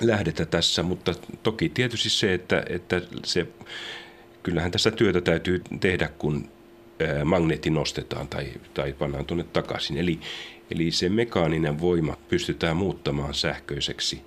lähdettä 0.02 0.46
tässä, 0.46 0.84
mutta 0.84 1.14
toki 1.44 1.70
tietysti 1.70 2.10
se, 2.10 2.34
että, 2.34 2.64
että 2.70 3.02
se, 3.26 3.48
kyllähän 4.44 4.72
tässä 4.72 4.92
työtä 4.92 5.22
täytyy 5.22 5.62
tehdä, 5.80 6.08
kun 6.08 6.50
magneetti 7.26 7.70
nostetaan 7.70 8.28
tai, 8.28 8.48
tai 8.74 8.94
pannaan 8.94 9.26
tuonne 9.26 9.44
takaisin. 9.44 9.98
Eli, 9.98 10.20
eli 10.72 10.92
se 10.92 11.10
mekaaninen 11.10 11.82
voima 11.82 12.18
pystytään 12.30 12.78
muuttamaan 12.78 13.34
sähköiseksi 13.34 14.22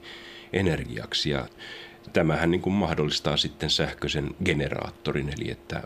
energiaksi. 0.52 1.30
Ja 1.30 1.48
tämähän 2.12 2.50
niin 2.50 2.60
kuin 2.60 2.74
mahdollistaa 2.74 3.36
sitten 3.36 3.70
sähköisen 3.70 4.30
generaattorin, 4.44 5.32
eli 5.38 5.50
että 5.50 5.82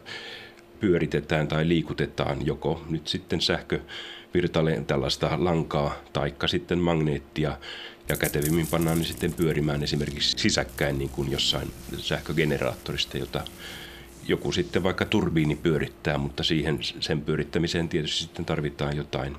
pyöritetään 0.80 1.48
tai 1.48 1.68
liikutetaan 1.68 2.46
joko 2.46 2.84
nyt 2.90 3.08
sitten 3.08 3.40
sähkövirtaleen 3.40 4.86
tällaista 4.86 5.30
lankaa 5.38 5.94
taikka 6.12 6.48
sitten 6.48 6.78
magneettia 6.78 7.58
ja 8.08 8.16
kätevimmin 8.16 8.66
pannaan 8.66 8.98
ne 8.98 9.04
sitten 9.04 9.32
pyörimään 9.32 9.82
esimerkiksi 9.82 10.38
sisäkkäin 10.38 10.98
niin 10.98 11.10
kuin 11.10 11.30
jossain 11.30 11.72
sähkögeneraattorista, 11.98 13.18
jota 13.18 13.44
joku 14.28 14.52
sitten 14.52 14.82
vaikka 14.82 15.04
turbiini 15.04 15.56
pyörittää, 15.56 16.18
mutta 16.18 16.42
siihen 16.42 16.78
sen 17.00 17.20
pyörittämiseen 17.22 17.88
tietysti 17.88 18.22
sitten 18.22 18.44
tarvitaan 18.44 18.96
jotain. 18.96 19.36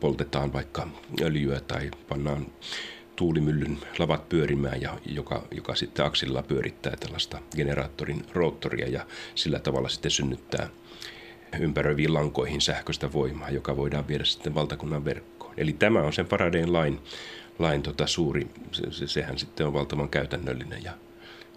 Poltetaan 0.00 0.52
vaikka 0.52 0.88
öljyä 1.22 1.60
tai 1.60 1.90
pannaan 2.08 2.46
tuulimyllyn 3.16 3.78
lavat 3.98 4.28
pyörimään, 4.28 4.80
ja 4.80 4.98
joka, 5.06 5.42
joka 5.50 5.74
sitten 5.74 6.04
aksilla 6.04 6.42
pyörittää 6.42 6.96
tällaista 7.00 7.38
generaattorin 7.56 8.24
roottoria 8.32 8.88
ja 8.88 9.06
sillä 9.34 9.58
tavalla 9.58 9.88
sitten 9.88 10.10
synnyttää 10.10 10.68
ympäröiviin 11.60 12.14
lankoihin 12.14 12.60
sähköistä 12.60 13.12
voimaa, 13.12 13.50
joka 13.50 13.76
voidaan 13.76 14.08
viedä 14.08 14.24
sitten 14.24 14.54
valtakunnan 14.54 15.04
verkkoon. 15.04 15.54
Eli 15.56 15.72
tämä 15.72 16.02
on 16.02 16.12
sen 16.12 16.26
Faradayn 16.26 16.72
lain, 16.72 17.00
lain 17.58 17.82
tota 17.82 18.06
suuri, 18.06 18.46
se, 18.72 18.82
se, 18.90 19.06
sehän 19.06 19.38
sitten 19.38 19.66
on 19.66 19.72
valtavan 19.72 20.08
käytännöllinen 20.08 20.84
ja 20.84 20.92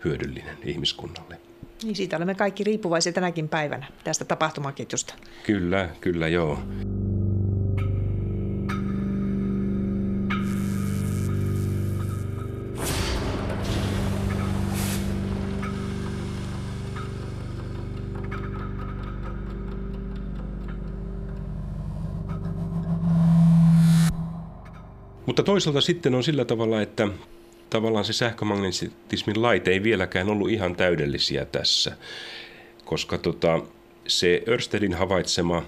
hyödyllinen 0.05 0.57
ihmiskunnalle. 0.63 1.39
Niin 1.83 1.95
siitä 1.95 2.17
olemme 2.17 2.35
kaikki 2.35 2.63
riippuvaisia 2.63 3.13
tänäkin 3.13 3.49
päivänä 3.49 3.85
tästä 4.03 4.25
tapahtumaketjusta. 4.25 5.13
Kyllä, 5.43 5.89
kyllä 6.01 6.27
joo. 6.27 6.59
Mutta 25.37 25.51
toisaalta 25.51 25.81
sitten 25.81 26.15
on 26.15 26.23
sillä 26.23 26.45
tavalla, 26.45 26.81
että 26.81 27.07
tavallaan 27.69 28.05
se 28.05 28.13
sähkömagnetismin 28.13 29.41
lait 29.41 29.67
ei 29.67 29.83
vieläkään 29.83 30.29
ollut 30.29 30.49
ihan 30.49 30.75
täydellisiä 30.75 31.45
tässä, 31.45 31.97
koska 32.85 33.17
tota, 33.17 33.61
se 34.07 34.43
Örstedin 34.47 34.93
havaitsema 34.93 35.63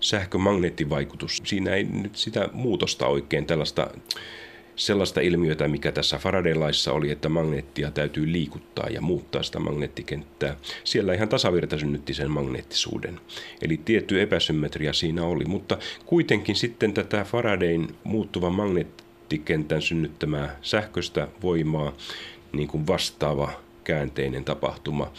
sähkömagneettivaikutus, 0.00 1.42
siinä 1.44 1.74
ei 1.74 1.84
nyt 1.84 2.16
sitä 2.16 2.48
muutosta 2.52 3.06
oikein 3.06 3.46
tällaista 3.46 3.90
sellaista 4.76 5.20
ilmiötä, 5.20 5.68
mikä 5.68 5.92
tässä 5.92 6.18
Faraday-laissa 6.18 6.92
oli, 6.92 7.10
että 7.10 7.28
magneettia 7.28 7.90
täytyy 7.90 8.32
liikuttaa 8.32 8.86
ja 8.90 9.00
muuttaa 9.00 9.42
sitä 9.42 9.58
magneettikenttää. 9.58 10.56
Siellä 10.84 11.14
ihan 11.14 11.28
tasavirta 11.28 11.78
synnytti 11.78 12.14
sen 12.14 12.30
magneettisuuden. 12.30 13.20
Eli 13.62 13.80
tietty 13.84 14.22
epäsymmetria 14.22 14.92
siinä 14.92 15.24
oli, 15.24 15.44
mutta 15.44 15.78
kuitenkin 16.06 16.56
sitten 16.56 16.94
tätä 16.94 17.24
Faradayn 17.24 17.88
muuttuvan 18.04 18.54
magneettikentän 18.54 19.82
synnyttämää 19.82 20.56
sähköistä 20.62 21.28
voimaa 21.42 21.92
niin 22.52 22.68
kuin 22.68 22.86
vastaava 22.86 23.52
käänteinen 23.84 24.44
tapahtuma, 24.44 25.12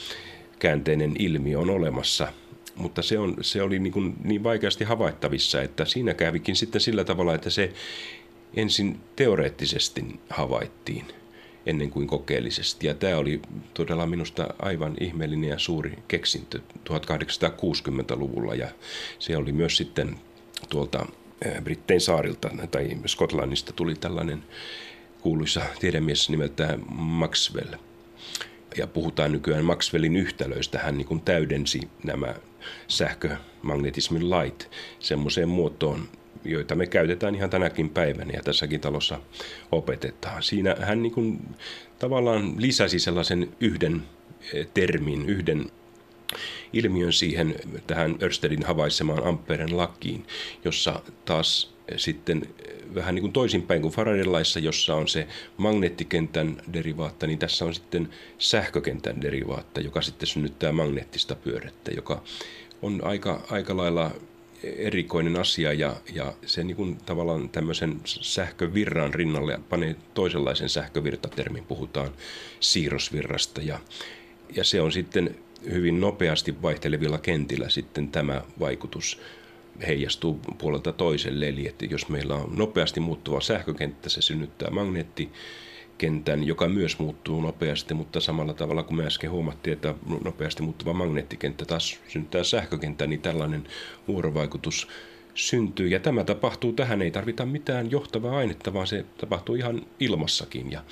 käänteinen 0.59 1.15
ilmiö 1.19 1.59
on 1.59 1.69
olemassa– 1.69 2.27
mutta 2.75 3.01
se, 3.01 3.19
on, 3.19 3.35
se 3.41 3.61
oli 3.61 3.79
niin, 3.79 3.93
kuin 3.93 4.13
niin 4.23 4.43
vaikeasti 4.43 4.83
havaittavissa, 4.83 5.61
että 5.61 5.85
siinä 5.85 6.13
kävikin 6.13 6.55
sitten 6.55 6.81
sillä 6.81 7.03
tavalla, 7.03 7.35
että 7.35 7.49
se 7.49 7.73
ensin 8.53 8.99
teoreettisesti 9.15 10.19
havaittiin 10.29 11.05
ennen 11.65 11.89
kuin 11.89 12.07
kokeellisesti. 12.07 12.87
Ja 12.87 12.93
tämä 12.93 13.17
oli 13.17 13.41
todella 13.73 14.05
minusta 14.05 14.47
aivan 14.59 14.95
ihmeellinen 14.99 15.49
ja 15.49 15.59
suuri 15.59 15.93
keksintö 16.07 16.59
1860-luvulla 16.89 18.55
ja 18.55 18.67
se 19.19 19.37
oli 19.37 19.51
myös 19.51 19.77
sitten 19.77 20.15
tuolta 20.69 21.05
Brittein 21.63 22.01
saarilta 22.01 22.49
tai 22.71 22.97
Skotlannista 23.05 23.73
tuli 23.73 23.95
tällainen 23.95 24.43
kuuluisa 25.21 25.61
tiedemies 25.79 26.29
nimeltään 26.29 26.83
Maxwell. 26.95 27.73
Ja 28.77 28.87
puhutaan 28.87 29.31
nykyään 29.31 29.65
Maxwellin 29.65 30.15
yhtälöistä. 30.15 30.79
Hän 30.79 30.97
niin 30.97 31.21
täydensi 31.21 31.79
nämä 32.03 32.35
sähkömagnetismin 32.87 34.29
lait 34.29 34.69
semmoiseen 34.99 35.49
muotoon, 35.49 36.09
joita 36.45 36.75
me 36.75 36.87
käytetään 36.87 37.35
ihan 37.35 37.49
tänäkin 37.49 37.89
päivänä 37.89 38.33
ja 38.33 38.43
tässäkin 38.43 38.81
talossa 38.81 39.19
opetetaan. 39.71 40.43
Siinä 40.43 40.75
hän 40.79 41.03
niin 41.03 41.13
kuin 41.13 41.55
tavallaan 41.99 42.53
lisäsi 42.57 42.99
sellaisen 42.99 43.49
yhden 43.59 44.03
eh, 44.53 44.67
termin, 44.73 45.29
yhden 45.29 45.71
ilmiön 46.73 47.13
siihen 47.13 47.55
tähän 47.87 48.15
Örstedin 48.21 48.63
havaitsemaan 48.63 49.23
Amperen 49.23 49.77
lakiin, 49.77 50.25
jossa 50.65 51.01
taas 51.25 51.73
sitten 51.97 52.41
eh, 52.43 52.73
vähän 52.95 53.15
niin 53.15 53.23
kuin 53.23 53.33
toisinpäin 53.33 53.81
kuin 53.81 53.93
Faradin 53.93 54.31
laissa, 54.31 54.59
jossa 54.59 54.95
on 54.95 55.07
se 55.07 55.27
magneettikentän 55.57 56.61
derivaatta, 56.73 57.27
niin 57.27 57.39
tässä 57.39 57.65
on 57.65 57.73
sitten 57.73 58.09
sähkökentän 58.37 59.21
derivaatta, 59.21 59.81
joka 59.81 60.01
sitten 60.01 60.27
synnyttää 60.27 60.71
magneettista 60.71 61.35
pyörettä, 61.35 61.91
joka 61.91 62.23
on 62.81 63.03
aika, 63.03 63.45
aika 63.49 63.77
lailla 63.77 64.11
erikoinen 64.63 65.39
asia 65.39 65.73
ja, 65.73 65.95
ja 66.13 66.33
se 66.45 66.63
niin 66.63 66.75
kuin 66.75 66.97
tavallaan 66.97 67.49
tämmöisen 67.49 68.01
sähkövirran 68.05 69.13
rinnalle 69.13 69.59
panee 69.69 69.95
toisenlaisen 70.13 70.69
sähkövirtatermin, 70.69 71.63
puhutaan 71.63 72.11
siirrosvirrasta 72.59 73.61
ja, 73.61 73.79
ja 74.55 74.63
se 74.63 74.81
on 74.81 74.91
sitten 74.91 75.35
hyvin 75.71 76.01
nopeasti 76.01 76.61
vaihtelevilla 76.61 77.17
kentillä 77.17 77.69
sitten 77.69 78.07
tämä 78.07 78.41
vaikutus 78.59 79.19
heijastuu 79.87 80.39
puolelta 80.57 80.93
toiselle. 80.93 81.47
Eli 81.47 81.67
että 81.67 81.85
jos 81.85 82.09
meillä 82.09 82.35
on 82.35 82.55
nopeasti 82.55 82.99
muuttuva 82.99 83.41
sähkökenttä, 83.41 84.09
se 84.09 84.21
synnyttää 84.21 84.69
magneetti 84.69 85.29
kentän, 85.97 86.43
joka 86.43 86.67
myös 86.69 86.99
muuttuu 86.99 87.41
nopeasti, 87.41 87.93
mutta 87.93 88.21
samalla 88.21 88.53
tavalla 88.53 88.83
kuin 88.83 88.97
me 88.97 89.05
äsken 89.05 89.31
huomattiin, 89.31 89.73
että 89.73 89.95
nopeasti 90.23 90.63
muuttuva 90.63 90.93
magneettikenttä 90.93 91.65
taas 91.65 91.99
synnyttää 92.07 92.43
sähkökenttä, 92.43 93.07
niin 93.07 93.21
tällainen 93.21 93.67
vuorovaikutus 94.07 94.87
syntyy. 95.35 95.87
Ja 95.87 95.99
tämä 95.99 96.23
tapahtuu, 96.23 96.73
tähän 96.73 97.01
ei 97.01 97.11
tarvita 97.11 97.45
mitään 97.45 97.91
johtavaa 97.91 98.37
ainetta, 98.37 98.73
vaan 98.73 98.87
se 98.87 99.05
tapahtuu 99.17 99.55
ihan 99.55 99.81
ilmassakin. 99.99 100.71
Ja, 100.71 100.83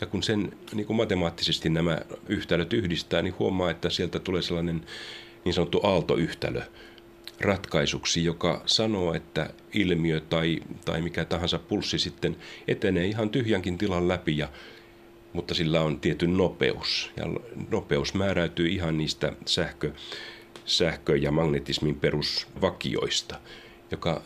ja 0.00 0.06
kun 0.06 0.22
sen 0.22 0.52
niin 0.72 0.86
kuin 0.86 0.96
matemaattisesti 0.96 1.68
nämä 1.68 1.98
yhtälöt 2.28 2.72
yhdistää, 2.72 3.22
niin 3.22 3.34
huomaa, 3.38 3.70
että 3.70 3.90
sieltä 3.90 4.18
tulee 4.18 4.42
sellainen 4.42 4.84
niin 5.44 5.54
sanottu 5.54 5.80
aaltoyhtälö, 5.82 6.62
ratkaisuksi, 7.40 8.24
joka 8.24 8.62
sanoo, 8.66 9.14
että 9.14 9.50
ilmiö 9.72 10.20
tai, 10.20 10.60
tai 10.84 11.00
mikä 11.00 11.24
tahansa 11.24 11.58
pulssi 11.58 11.98
sitten 11.98 12.36
etenee 12.68 13.06
ihan 13.06 13.30
tyhjänkin 13.30 13.78
tilan 13.78 14.08
läpi, 14.08 14.38
ja, 14.38 14.48
mutta 15.32 15.54
sillä 15.54 15.80
on 15.80 16.00
tietty 16.00 16.26
nopeus. 16.26 17.10
Ja 17.16 17.24
nopeus 17.70 18.14
määräytyy 18.14 18.68
ihan 18.68 18.98
niistä 18.98 19.32
sähkö, 19.46 19.92
sähkö- 20.64 21.16
ja 21.16 21.32
magnetismin 21.32 21.94
perusvakioista, 21.94 23.40
joka 23.90 24.22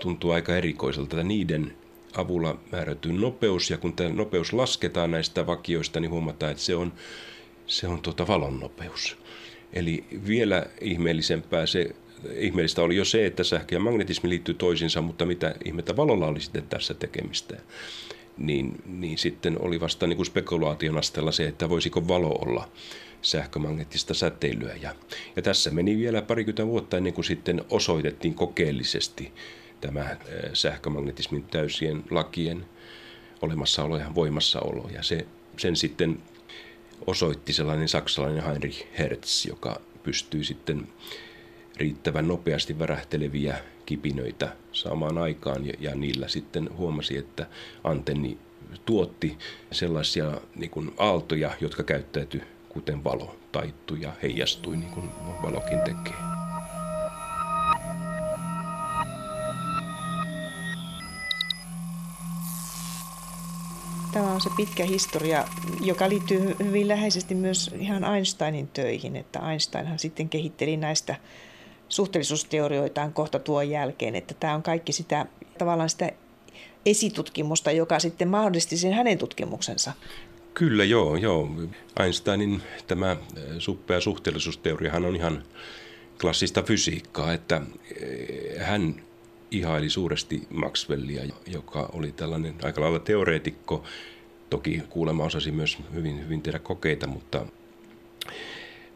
tuntuu 0.00 0.30
aika 0.30 0.56
erikoiselta. 0.56 1.16
Että 1.16 1.28
niiden 1.28 1.76
avulla 2.16 2.58
määräytyy 2.72 3.12
nopeus, 3.12 3.70
ja 3.70 3.78
kun 3.78 3.92
tämä 3.92 4.08
nopeus 4.08 4.52
lasketaan 4.52 5.10
näistä 5.10 5.46
vakioista, 5.46 6.00
niin 6.00 6.10
huomataan, 6.10 6.52
että 6.52 6.64
se 6.64 6.76
on, 6.76 6.92
se 7.66 7.86
on 7.88 8.02
tuota 8.02 8.26
valon 8.26 8.60
nopeus. 8.60 9.16
Eli 9.72 10.04
vielä 10.26 10.66
ihmeellisempää 10.80 11.66
se, 11.66 11.94
ihmeellistä 12.36 12.82
oli 12.82 12.96
jo 12.96 13.04
se, 13.04 13.26
että 13.26 13.44
sähkö 13.44 13.74
ja 13.74 13.80
magnetismi 13.80 14.28
liittyy 14.28 14.54
toisiinsa, 14.54 15.00
mutta 15.00 15.26
mitä 15.26 15.54
ihmettä 15.64 15.96
valolla 15.96 16.26
oli 16.26 16.40
sitten 16.40 16.66
tässä 16.68 16.94
tekemistä. 16.94 17.56
Niin, 18.38 18.82
niin 18.86 19.18
sitten 19.18 19.62
oli 19.62 19.80
vasta 19.80 20.06
niin 20.06 20.16
kuin 20.16 20.26
spekulaation 20.26 20.98
asteella 20.98 21.32
se, 21.32 21.46
että 21.46 21.68
voisiko 21.68 22.08
valo 22.08 22.28
olla 22.28 22.68
sähkömagneettista 23.22 24.14
säteilyä. 24.14 24.74
Ja, 24.82 24.94
ja 25.36 25.42
tässä 25.42 25.70
meni 25.70 25.98
vielä 25.98 26.22
parikymmentä 26.22 26.66
vuotta 26.66 26.96
ennen 26.96 27.12
kuin 27.12 27.24
sitten 27.24 27.64
osoitettiin 27.70 28.34
kokeellisesti 28.34 29.32
tämä 29.80 30.16
sähkömagnetismin 30.52 31.42
täysien 31.42 32.04
lakien 32.10 32.64
olemassaolo 33.42 33.96
ja 33.98 34.14
voimassaolo. 34.14 34.90
Ja 34.94 35.02
se, 35.02 35.26
sen 35.56 35.76
sitten 35.76 36.22
osoitti 37.06 37.52
sellainen 37.52 37.88
saksalainen 37.88 38.44
Heinrich 38.44 38.86
Hertz, 38.98 39.46
joka 39.46 39.80
pystyy 40.02 40.44
sitten 40.44 40.88
riittävän 41.80 42.28
nopeasti 42.28 42.78
värähteleviä 42.78 43.58
kipinöitä 43.86 44.56
saamaan 44.72 45.18
aikaan 45.18 45.66
ja, 45.66 45.72
ja 45.80 45.94
niillä 45.94 46.28
sitten 46.28 46.70
huomasi, 46.76 47.16
että 47.16 47.46
antenni 47.84 48.38
tuotti 48.86 49.38
sellaisia 49.72 50.40
niin 50.54 50.70
kuin 50.70 50.92
aaltoja, 50.98 51.50
jotka 51.60 51.82
käyttäytyi 51.82 52.42
kuten 52.68 53.04
valo, 53.04 53.36
taittui 53.52 54.00
ja 54.00 54.12
heijastui 54.22 54.76
niin 54.76 54.90
kuin 54.90 55.10
valokin 55.42 55.80
tekee. 55.80 56.20
Tämä 64.12 64.32
on 64.32 64.40
se 64.40 64.50
pitkä 64.56 64.84
historia, 64.84 65.44
joka 65.80 66.08
liittyy 66.08 66.56
hyvin 66.64 66.88
läheisesti 66.88 67.34
myös 67.34 67.70
ihan 67.78 68.04
Einsteinin 68.04 68.68
töihin, 68.68 69.16
että 69.16 69.50
Einsteinhan 69.50 69.98
sitten 69.98 70.28
kehitteli 70.28 70.76
näistä 70.76 71.16
suhteellisuusteorioitaan 71.90 73.12
kohta 73.12 73.38
tuon 73.38 73.70
jälkeen, 73.70 74.16
että 74.16 74.34
tämä 74.40 74.54
on 74.54 74.62
kaikki 74.62 74.92
sitä 74.92 75.26
tavallaan 75.58 75.90
sitä 75.90 76.12
esitutkimusta, 76.86 77.72
joka 77.72 77.98
sitten 77.98 78.28
mahdollisti 78.28 78.76
sen 78.76 78.92
hänen 78.92 79.18
tutkimuksensa. 79.18 79.92
Kyllä, 80.54 80.84
joo, 80.84 81.16
joo. 81.16 81.48
Einsteinin 82.00 82.62
tämä 82.86 83.12
eh, 83.12 83.18
suppea 83.58 84.00
suhteellisuusteoriahan 84.00 85.04
on 85.04 85.16
ihan 85.16 85.42
klassista 86.20 86.62
fysiikkaa, 86.62 87.32
että 87.32 87.60
eh, 88.00 88.66
hän 88.66 89.02
ihaili 89.50 89.90
suuresti 89.90 90.46
Maxwellia, 90.50 91.22
joka 91.46 91.90
oli 91.92 92.12
tällainen 92.12 92.54
aika 92.62 92.80
lailla 92.80 92.98
teoreetikko. 92.98 93.84
Toki 94.50 94.82
kuulemma 94.88 95.24
osasi 95.24 95.50
myös 95.50 95.78
hyvin, 95.94 96.20
hyvin 96.24 96.42
tehdä 96.42 96.58
kokeita, 96.58 97.06
mutta, 97.06 97.46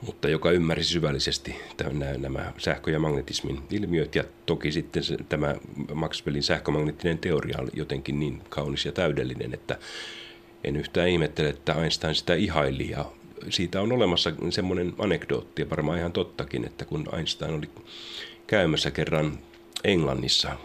mutta 0.07 0.29
joka 0.29 0.51
ymmärsi 0.51 0.91
syvällisesti 0.91 1.57
nämä, 1.83 2.13
nämä 2.19 2.53
sähkö- 2.59 2.91
ja 2.91 2.99
magnetismin 2.99 3.63
ilmiöt. 3.71 4.15
Ja 4.15 4.25
toki 4.47 4.73
sitten 4.73 5.05
se, 5.05 5.17
tämä 5.29 5.55
Maxwellin 5.95 6.43
sähkömagneettinen 6.43 7.19
teoria 7.19 7.59
oli 7.59 7.71
jotenkin 7.73 8.21
niin 8.21 8.43
kaunis 8.49 8.85
ja 8.85 8.93
täydellinen, 8.93 9.55
että 9.55 9.79
en 10.65 10.77
yhtään 10.77 11.09
ihmettele, 11.09 11.49
että 11.49 11.73
Einstein 11.73 12.15
sitä 12.15 12.35
ihaili 12.35 12.91
ja 12.91 13.05
siitä 13.51 13.81
on 13.81 13.93
olemassa 13.93 14.33
semmoinen 14.51 14.93
anekdootti 14.99 15.63
ja 15.63 15.71
varmaan 15.71 15.99
ihan 15.99 16.13
tottakin, 16.13 16.67
että 16.67 16.85
kun 16.85 17.09
Einstein 17.17 17.55
oli 17.55 17.69
käymässä 18.47 18.91
kerran 18.91 19.39
Englannissa 19.85 20.57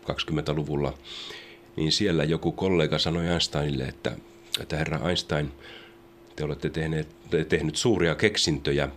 20-luvulla, 0.00 0.94
niin 1.76 1.92
siellä 1.92 2.24
joku 2.24 2.52
kollega 2.52 2.98
sanoi 2.98 3.26
Einsteinille, 3.26 3.84
että, 3.84 4.16
että 4.60 4.76
herra 4.76 5.08
Einstein, 5.08 5.52
te 6.42 6.46
olette 6.46 6.70
tehneet, 6.70 7.08
te 7.30 7.44
tehnyt 7.44 7.76
suuria 7.76 8.14
keksintöjä, 8.14 8.88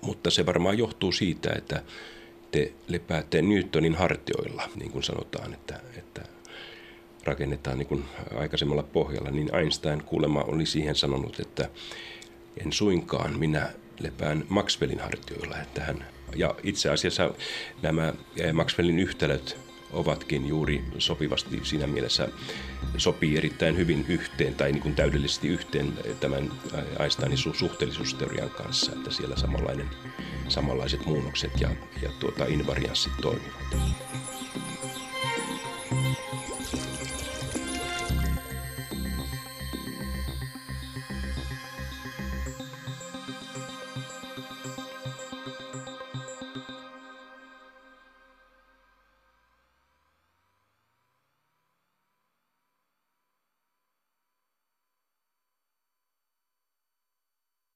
mutta 0.00 0.30
se 0.30 0.46
varmaan 0.46 0.78
johtuu 0.78 1.12
siitä, 1.12 1.52
että 1.58 1.82
te 2.50 2.72
lepäätte 2.88 3.42
Newtonin 3.42 3.94
hartioilla, 3.94 4.68
niin 4.76 4.90
kuin 4.90 5.02
sanotaan, 5.02 5.54
että, 5.54 5.80
että 5.96 6.22
rakennetaan 7.24 7.78
niin 7.78 7.86
kuin 7.86 8.04
aikaisemmalla 8.38 8.82
pohjalla, 8.82 9.30
niin 9.30 9.54
Einstein 9.54 10.02
kuulemma 10.02 10.42
oli 10.42 10.66
siihen 10.66 10.94
sanonut, 10.94 11.40
että 11.40 11.68
en 12.64 12.72
suinkaan, 12.72 13.38
minä 13.38 13.70
lepään 13.98 14.44
Maxwellin 14.48 15.00
hartioilla, 15.00 15.58
että 15.58 15.84
hän 15.84 16.06
ja 16.36 16.54
itse 16.62 16.90
asiassa 16.90 17.34
nämä 17.82 18.12
eh, 18.36 18.52
Maxwellin 18.52 18.98
yhtälöt 18.98 19.56
ovatkin 19.92 20.46
juuri 20.46 20.84
sopivasti 20.98 21.60
siinä 21.62 21.86
mielessä 21.86 22.28
sopii 22.96 23.36
erittäin 23.36 23.76
hyvin 23.76 24.04
yhteen 24.08 24.54
tai 24.54 24.72
niin 24.72 24.82
kuin 24.82 24.94
täydellisesti 24.94 25.48
yhteen 25.48 25.92
tämän 26.20 26.52
Einsteinin 27.00 27.38
suhteellisuusteorian 27.38 28.50
kanssa, 28.50 28.92
että 28.92 29.10
siellä 29.10 29.36
samanlainen, 29.36 29.90
samanlaiset 30.48 31.06
muunnokset 31.06 31.60
ja, 31.60 31.70
ja 32.02 32.10
tuota 32.20 32.44
invarianssit 32.44 33.12
toimivat. 33.22 33.60